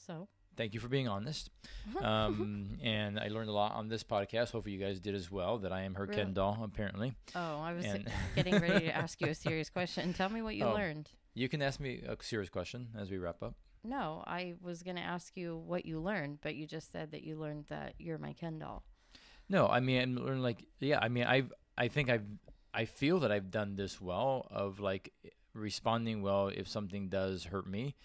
So, 0.08 0.30
thank 0.58 0.74
you 0.74 0.80
for 0.80 0.88
being 0.90 1.08
honest. 1.08 1.50
Um, 2.02 2.78
and 2.84 3.18
I 3.18 3.30
learned 3.30 3.48
a 3.50 3.54
lot 3.54 3.74
on 3.76 3.88
this 3.88 4.04
podcast. 4.04 4.52
Hopefully, 4.52 4.74
you 4.76 4.80
guys 4.84 5.00
did 5.00 5.16
as 5.16 5.32
well. 5.32 5.58
That 5.60 5.72
I 5.72 5.84
am 5.84 5.96
her 5.96 6.04
Really? 6.04 6.16
Ken 6.16 6.34
doll, 6.34 6.60
apparently. 6.64 7.14
oh, 7.36 7.60
I 7.62 7.72
was 7.74 7.86
And 7.86 8.08
getting 8.36 8.60
ready 8.60 8.86
to 8.88 8.96
ask 8.96 9.22
you 9.22 9.28
a 9.28 9.36
serious 9.48 9.70
question. 9.70 10.14
Tell 10.14 10.28
me 10.30 10.42
what 10.42 10.56
you 10.56 10.66
Oh. 10.66 10.74
learned. 10.74 11.10
you 11.34 11.48
can 11.48 11.62
ask 11.62 11.80
me 11.80 12.02
a 12.06 12.18
serious 12.22 12.50
question 12.50 12.90
as 13.00 13.10
we 13.10 13.18
wrap 13.18 13.42
up. 13.42 13.56
No, 13.86 14.22
I 14.28 14.56
was 14.62 14.84
going 14.84 14.98
to 14.98 15.02
ask 15.02 15.38
you 15.38 15.56
what 15.56 15.86
you 15.86 16.02
learned, 16.02 16.40
but 16.42 16.56
you 16.56 16.68
just 16.68 16.92
said 16.92 17.12
that 17.12 17.24
you 17.24 17.38
learned 17.38 17.66
that 17.70 17.94
you're 18.00 18.18
my 18.18 18.34
Ken 18.34 18.60
doll. 18.60 18.84
No, 19.48 19.68
I 19.68 19.80
mean, 19.80 20.02
I'm 20.02 20.16
learning 20.18 20.44
like, 20.44 20.66
yeah, 20.82 21.00
I 21.02 21.08
mean, 21.08 21.24
I've, 21.24 21.54
I 21.78 21.88
think 21.88 22.10
I've, 22.10 22.26
I 22.74 22.84
feel 22.84 23.20
that 23.22 23.32
I've 23.32 23.50
done 23.50 23.76
this 23.78 24.02
well 24.02 24.46
of 24.52 24.82
like 24.82 25.14
responding 25.54 26.22
well 26.22 26.50
if 26.50 26.68
something 26.68 27.08
does 27.08 27.46
hurt 27.46 27.66
me. 27.68 27.96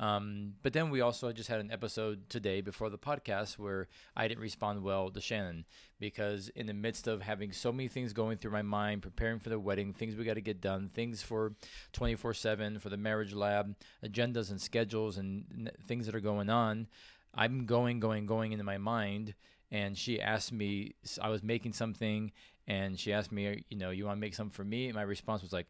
Um, 0.00 0.54
but 0.62 0.72
then 0.72 0.88
we 0.88 1.02
also 1.02 1.30
just 1.30 1.50
had 1.50 1.60
an 1.60 1.70
episode 1.70 2.30
today 2.30 2.62
before 2.62 2.88
the 2.88 2.96
podcast 2.96 3.58
where 3.58 3.86
I 4.16 4.28
didn't 4.28 4.40
respond 4.40 4.82
well 4.82 5.10
to 5.10 5.20
Shannan 5.20 5.64
because 5.98 6.48
in 6.56 6.66
the 6.66 6.72
midst 6.72 7.06
of 7.06 7.20
having 7.20 7.52
so 7.52 7.70
many 7.70 7.86
things 7.86 8.14
going 8.14 8.38
through 8.38 8.52
my 8.52 8.62
mind, 8.62 9.02
preparing 9.02 9.38
for 9.38 9.50
the 9.50 9.60
wedding, 9.60 9.92
things 9.92 10.16
we 10.16 10.24
got 10.24 10.34
to 10.34 10.40
get 10.40 10.62
done, 10.62 10.88
things 10.88 11.22
for 11.22 11.52
24 11.92 12.32
7 12.32 12.78
for 12.78 12.88
the 12.88 12.96
marriage 12.96 13.34
lab, 13.34 13.76
agendas 14.02 14.50
and 14.50 14.58
schedules 14.58 15.18
and 15.18 15.70
things 15.86 16.06
that 16.06 16.14
are 16.14 16.20
going 16.20 16.48
on, 16.48 16.86
I'm 17.34 17.66
going, 17.66 18.00
going, 18.00 18.24
going 18.24 18.52
into 18.52 18.64
my 18.64 18.78
mind. 18.78 19.34
And 19.70 19.98
she 19.98 20.18
asked 20.18 20.50
me, 20.50 20.94
I 21.20 21.28
was 21.28 21.42
making 21.42 21.74
something, 21.74 22.32
and 22.66 22.98
she 22.98 23.12
asked 23.12 23.30
me, 23.30 23.64
you 23.68 23.76
know, 23.76 23.90
you 23.90 24.06
want 24.06 24.16
to 24.16 24.20
make 24.20 24.34
something 24.34 24.50
for 24.50 24.64
me? 24.64 24.86
And 24.86 24.94
my 24.94 25.02
response 25.02 25.42
was 25.42 25.52
like, 25.52 25.66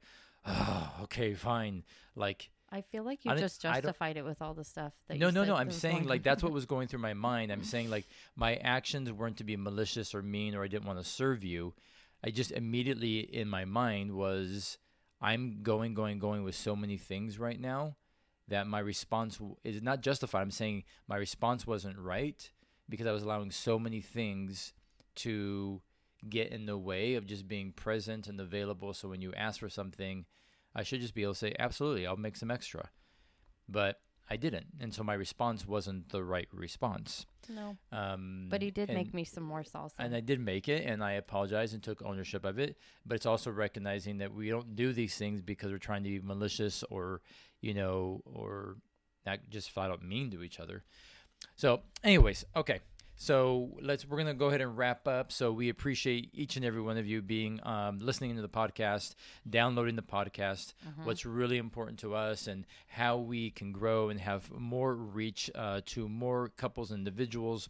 oh, 0.47 0.93
okay, 1.03 1.35
fine. 1.35 1.83
Like, 2.15 2.49
I 2.73 2.83
feel 2.83 3.03
like 3.03 3.25
you 3.25 3.35
just 3.37 3.61
justified 3.61 4.17
it 4.17 4.25
with 4.25 4.41
all 4.41 4.55
the 4.55 4.65
stuff 4.65 4.93
that 5.09 5.19
no, 5.19 5.27
you 5.27 5.33
no, 5.33 5.45
no. 5.45 5.57
I'm 5.57 5.73
saying 5.73 6.07
like 6.07 6.23
that's 6.23 6.43
what 6.43 6.53
was 6.53 6.67
going 6.67 6.87
through 6.87 7.01
my 7.01 7.15
mind. 7.15 7.51
I'm 7.51 7.65
saying 7.65 7.91
like 7.91 8.07
my 8.37 8.57
actions 8.57 9.11
weren't 9.11 9.39
to 9.39 9.45
be 9.45 9.57
malicious 9.57 10.15
or 10.15 10.23
mean 10.23 10.55
or 10.55 10.63
I 10.63 10.69
didn't 10.69 10.87
want 10.87 10.99
to 10.99 11.05
serve 11.05 11.43
you. 11.43 11.75
I 12.23 12.31
just 12.31 12.53
immediately 12.53 13.19
in 13.19 13.49
my 13.49 13.65
mind 13.65 14.13
was 14.13 14.79
I'm 15.21 15.63
going, 15.63 15.95
going, 15.95 16.19
going 16.19 16.45
with 16.45 16.55
so 16.55 16.75
many 16.77 16.97
things 16.97 17.39
right 17.39 17.61
now 17.61 17.97
that 18.49 18.67
my 18.67 18.79
response 18.79 19.39
is 19.65 19.83
not 19.83 20.01
justified. 20.01 20.43
I'm 20.43 20.51
saying 20.51 20.85
my 21.09 21.17
response 21.17 21.67
wasn't 21.67 21.99
right 21.99 22.51
because 22.89 23.07
I 23.07 23.13
was 23.13 23.23
allowing 23.23 23.51
so 23.51 23.79
many 23.79 24.01
things 24.01 24.73
to 25.17 25.81
get 26.29 26.51
in 26.51 26.67
the 26.67 26.77
way 26.77 27.15
of 27.15 27.27
just 27.27 27.49
being 27.49 27.73
present 27.73 28.27
and 28.27 28.41
available. 28.41 28.93
So 28.93 29.09
when 29.09 29.23
you 29.23 29.33
ask 29.35 29.61
for 29.61 29.69
something, 29.69 30.27
I 30.75 30.83
should 30.83 31.01
just 31.01 31.15
be 31.15 31.23
able 31.23 31.33
to 31.35 31.39
say, 31.39 31.55
absolutely, 31.59 32.07
I'll 32.07 32.17
make 32.17 32.37
some 32.37 32.51
extra. 32.51 32.91
But 33.69 34.01
I 34.29 34.37
didn't. 34.37 34.67
And 34.81 34.95
so 34.95 35.03
my 35.03 35.15
response 35.15 35.67
wasn't 35.67 36.11
the 36.11 36.23
right 36.23 36.49
response. 36.53 37.27
no, 37.49 37.77
Um, 37.91 38.47
but 38.49 38.63
he 38.63 38.71
did 38.71 38.89
and- 38.89 38.97
make 38.97 39.13
me 39.13 39.25
some 39.25 39.43
more 39.43 39.63
salsa. 39.65 39.95
and 39.99 40.15
I 40.15 40.21
did 40.21 40.39
make 40.39 40.69
it, 40.69 40.87
and 40.87 41.03
I 41.03 41.13
apologized 41.13 41.75
and 41.75 41.83
took 41.83 42.01
ownership 42.03 42.45
of 42.45 42.59
it. 42.59 42.77
But 43.05 43.17
it's 43.17 43.27
also 43.27 43.51
recognizing 43.51 44.19
that 44.19 44.33
we 44.33 44.49
don't 44.49 44.77
do 44.77 44.93
these 44.93 45.17
things 45.17 45.43
because 45.43 45.73
we're 45.73 45.79
trying 45.79 46.05
to 46.05 46.11
be 46.11 46.21
malicious 46.21 46.85
or, 46.85 47.23
you 47.61 47.75
know, 47.75 48.23
or 48.25 48.77
not 49.27 49.41
just 49.51 49.71
flat 49.73 49.91
out 49.91 50.03
mean 50.03 50.31
to 50.31 50.43
each 50.45 50.61
other. 50.61 50.85
So, 51.57 51.83
anyways, 52.05 52.45
okay. 52.55 52.81
So 53.23 53.69
let's 53.83 54.07
we're 54.09 54.17
gonna 54.17 54.33
go 54.33 54.47
ahead 54.47 54.63
and 54.63 54.79
wrap 54.79 55.07
up. 55.07 55.31
So 55.31 55.53
we 55.53 55.69
appreciate 55.69 56.31
each 56.33 56.57
and 56.57 56.65
every 56.65 56.81
one 56.81 56.97
of 56.97 57.07
you 57.07 57.21
being 57.21 57.61
um, 57.65 57.99
listening 57.99 58.35
to 58.37 58.41
the 58.41 58.49
podcast, 58.49 59.15
downloading 59.49 59.95
the 59.95 60.03
podcast. 60.03 60.73
Mhm. 60.89 61.05
What's 61.05 61.27
really 61.27 61.59
important 61.59 61.99
to 61.99 62.15
us 62.15 62.47
and 62.47 62.67
how 62.89 63.19
we 63.19 63.51
can 63.51 63.73
grow 63.73 64.09
and 64.09 64.19
have 64.19 64.51
more 64.51 64.95
reach 64.95 65.51
uh, 65.55 65.83
to 65.93 66.09
more 66.09 66.49
couples 66.57 66.93
and 66.93 67.01
individuals 67.01 67.69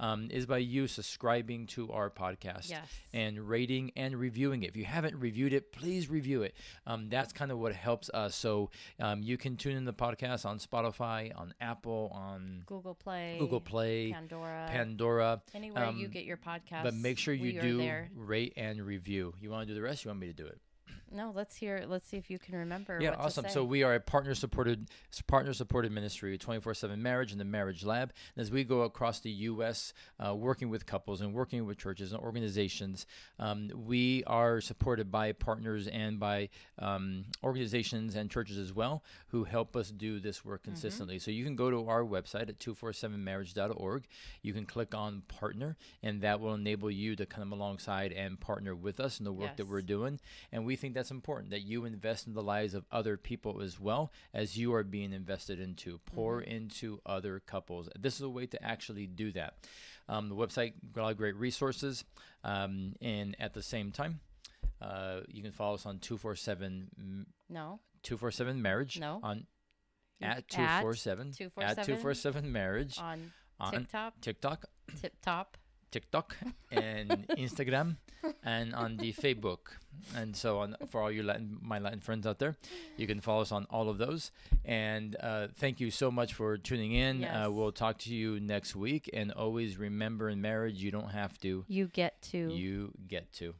um, 0.00 0.28
is 0.30 0.46
by 0.46 0.58
you 0.58 0.86
subscribing 0.86 1.66
to 1.68 1.92
our 1.92 2.10
podcast 2.10 2.70
yes. 2.70 2.88
and 3.12 3.48
rating 3.48 3.92
and 3.96 4.16
reviewing 4.16 4.62
it. 4.62 4.70
If 4.70 4.76
you 4.76 4.84
haven't 4.84 5.16
reviewed 5.16 5.52
it, 5.52 5.72
please 5.72 6.08
review 6.08 6.42
it. 6.42 6.54
Um, 6.86 7.08
that's 7.08 7.32
kind 7.32 7.50
of 7.50 7.58
what 7.58 7.74
helps 7.74 8.10
us. 8.10 8.34
So 8.34 8.70
um, 9.00 9.22
you 9.22 9.36
can 9.36 9.56
tune 9.56 9.76
in 9.76 9.84
the 9.84 9.92
podcast 9.92 10.46
on 10.46 10.58
Spotify, 10.58 11.32
on 11.36 11.54
Apple, 11.60 12.10
on 12.14 12.62
Google 12.66 12.94
Play, 12.94 13.36
Google 13.38 13.60
Play, 13.60 14.12
Pandora, 14.12 14.66
Pandora. 14.70 15.42
anywhere 15.54 15.90
you 15.90 16.06
um, 16.06 16.12
get 16.12 16.24
your 16.24 16.36
podcast. 16.36 16.82
But 16.82 16.94
make 16.94 17.18
sure 17.18 17.34
you 17.34 17.60
do 17.60 17.90
rate 18.14 18.52
and 18.56 18.82
review. 18.82 19.34
You 19.40 19.50
want 19.50 19.62
to 19.62 19.66
do 19.66 19.74
the 19.74 19.82
rest? 19.82 20.04
You 20.04 20.10
want 20.10 20.20
me 20.20 20.28
to 20.28 20.32
do 20.32 20.46
it? 20.46 20.60
No, 21.10 21.32
let's 21.34 21.56
hear. 21.56 21.84
Let's 21.88 22.06
see 22.06 22.16
if 22.18 22.30
you 22.30 22.38
can 22.38 22.54
remember. 22.54 22.98
Yeah, 23.00 23.10
what 23.10 23.16
to 23.16 23.24
awesome. 23.24 23.48
So 23.48 23.64
we 23.64 23.82
are 23.82 23.94
a 23.94 24.00
partner 24.00 24.34
supported 24.34 24.88
partner 25.26 25.52
supported 25.52 25.90
ministry, 25.90 26.36
twenty 26.36 26.60
four 26.60 26.74
seven 26.74 27.02
marriage 27.02 27.32
and 27.32 27.40
the 27.40 27.44
Marriage 27.44 27.84
Lab. 27.84 28.12
And 28.36 28.42
as 28.42 28.50
we 28.50 28.62
go 28.64 28.82
across 28.82 29.20
the 29.20 29.30
U.S., 29.30 29.94
uh, 30.24 30.34
working 30.34 30.68
with 30.68 30.86
couples 30.86 31.20
and 31.20 31.32
working 31.32 31.64
with 31.66 31.78
churches 31.78 32.12
and 32.12 32.20
organizations, 32.20 33.06
um, 33.38 33.70
we 33.74 34.22
are 34.26 34.60
supported 34.60 35.10
by 35.10 35.32
partners 35.32 35.88
and 35.88 36.20
by 36.20 36.50
um, 36.78 37.24
organizations 37.42 38.14
and 38.14 38.30
churches 38.30 38.58
as 38.58 38.72
well 38.72 39.02
who 39.28 39.44
help 39.44 39.76
us 39.76 39.90
do 39.90 40.20
this 40.20 40.44
work 40.44 40.58
Mm-hmm. 40.58 40.72
consistently. 40.72 41.18
So 41.18 41.30
you 41.30 41.44
can 41.44 41.54
go 41.56 41.70
to 41.70 41.88
our 41.88 42.02
website 42.02 42.48
at 42.48 42.58
247marriage.org. 42.58 44.06
You 44.42 44.52
can 44.52 44.66
click 44.66 44.94
on 44.94 45.22
partner, 45.28 45.76
and 46.02 46.20
that 46.22 46.40
will 46.40 46.54
enable 46.54 46.90
you 46.90 47.16
to 47.16 47.26
come 47.26 47.52
alongside 47.52 48.12
and 48.12 48.38
partner 48.40 48.74
with 48.74 49.00
us 49.00 49.18
in 49.18 49.24
the 49.24 49.32
work 49.32 49.56
that 49.56 49.68
we're 49.68 49.82
doing. 49.82 50.20
And 50.52 50.66
we 50.66 50.76
think 50.76 50.94
that's 50.98 51.10
important 51.10 51.50
that 51.50 51.60
you 51.62 51.84
invest 51.84 52.26
in 52.26 52.34
the 52.34 52.42
lives 52.42 52.74
of 52.74 52.84
other 52.92 53.16
people 53.16 53.62
as 53.62 53.78
well 53.80 54.12
as 54.34 54.56
you 54.58 54.74
are 54.74 54.82
being 54.82 55.12
invested 55.12 55.60
into. 55.60 55.98
Pour 56.04 56.40
into 56.40 57.00
other 57.06 57.40
couples. 57.40 57.88
This 57.98 58.16
is 58.16 58.22
a 58.22 58.28
way 58.28 58.46
to 58.46 58.62
actually 58.62 59.06
do 59.06 59.32
that. 59.32 59.54
Um, 60.08 60.28
the 60.28 60.34
website 60.34 60.72
got 60.92 61.00
a 61.00 61.04
lot 61.04 61.10
of 61.12 61.16
great 61.16 61.36
resources, 61.36 62.04
um, 62.44 62.94
and 63.00 63.36
at 63.38 63.54
the 63.54 63.62
same 63.62 63.92
time, 63.92 64.20
uh, 64.80 65.20
you 65.28 65.42
can 65.42 65.52
follow 65.52 65.74
us 65.74 65.86
on 65.86 65.98
two 65.98 66.16
four 66.16 66.34
seven 66.34 67.26
No. 67.48 67.80
two 68.02 68.16
four 68.16 68.30
seven 68.30 68.60
marriage 68.62 68.98
No. 68.98 69.20
on 69.22 69.46
at 70.20 70.48
two 70.48 70.66
four 70.80 70.94
seven 70.94 71.28
at 71.58 71.76
247 71.84 72.50
marriage 72.50 72.98
on 72.98 73.32
on 73.60 73.72
TikTok, 73.72 74.20
TikTok 74.20 74.64
Tip 75.00 75.14
Top. 75.22 75.56
TikTok 75.90 76.36
and 76.70 77.26
Instagram 77.30 77.96
and 78.44 78.74
on 78.74 78.96
the 78.96 79.12
Facebook. 79.12 79.58
And 80.14 80.34
so 80.36 80.58
on 80.60 80.76
for 80.90 81.00
all 81.02 81.10
you 81.10 81.22
Latin, 81.22 81.58
my 81.60 81.78
Latin 81.78 82.00
friends 82.00 82.26
out 82.26 82.38
there, 82.38 82.56
you 82.96 83.06
can 83.06 83.20
follow 83.20 83.42
us 83.42 83.52
on 83.52 83.66
all 83.70 83.88
of 83.88 83.98
those. 83.98 84.30
And 84.64 85.16
uh, 85.20 85.48
thank 85.56 85.80
you 85.80 85.90
so 85.90 86.10
much 86.10 86.34
for 86.34 86.56
tuning 86.56 86.92
in. 86.92 87.20
Yes. 87.20 87.46
Uh, 87.46 87.50
we'll 87.50 87.72
talk 87.72 87.98
to 88.00 88.14
you 88.14 88.38
next 88.40 88.76
week. 88.76 89.10
And 89.12 89.32
always 89.32 89.76
remember 89.76 90.28
in 90.30 90.40
marriage, 90.40 90.76
you 90.82 90.90
don't 90.90 91.10
have 91.10 91.38
to, 91.40 91.64
You 91.68 91.88
get 91.88 92.20
to. 92.30 92.38
you 92.52 92.92
get 93.08 93.32
to. 93.34 93.54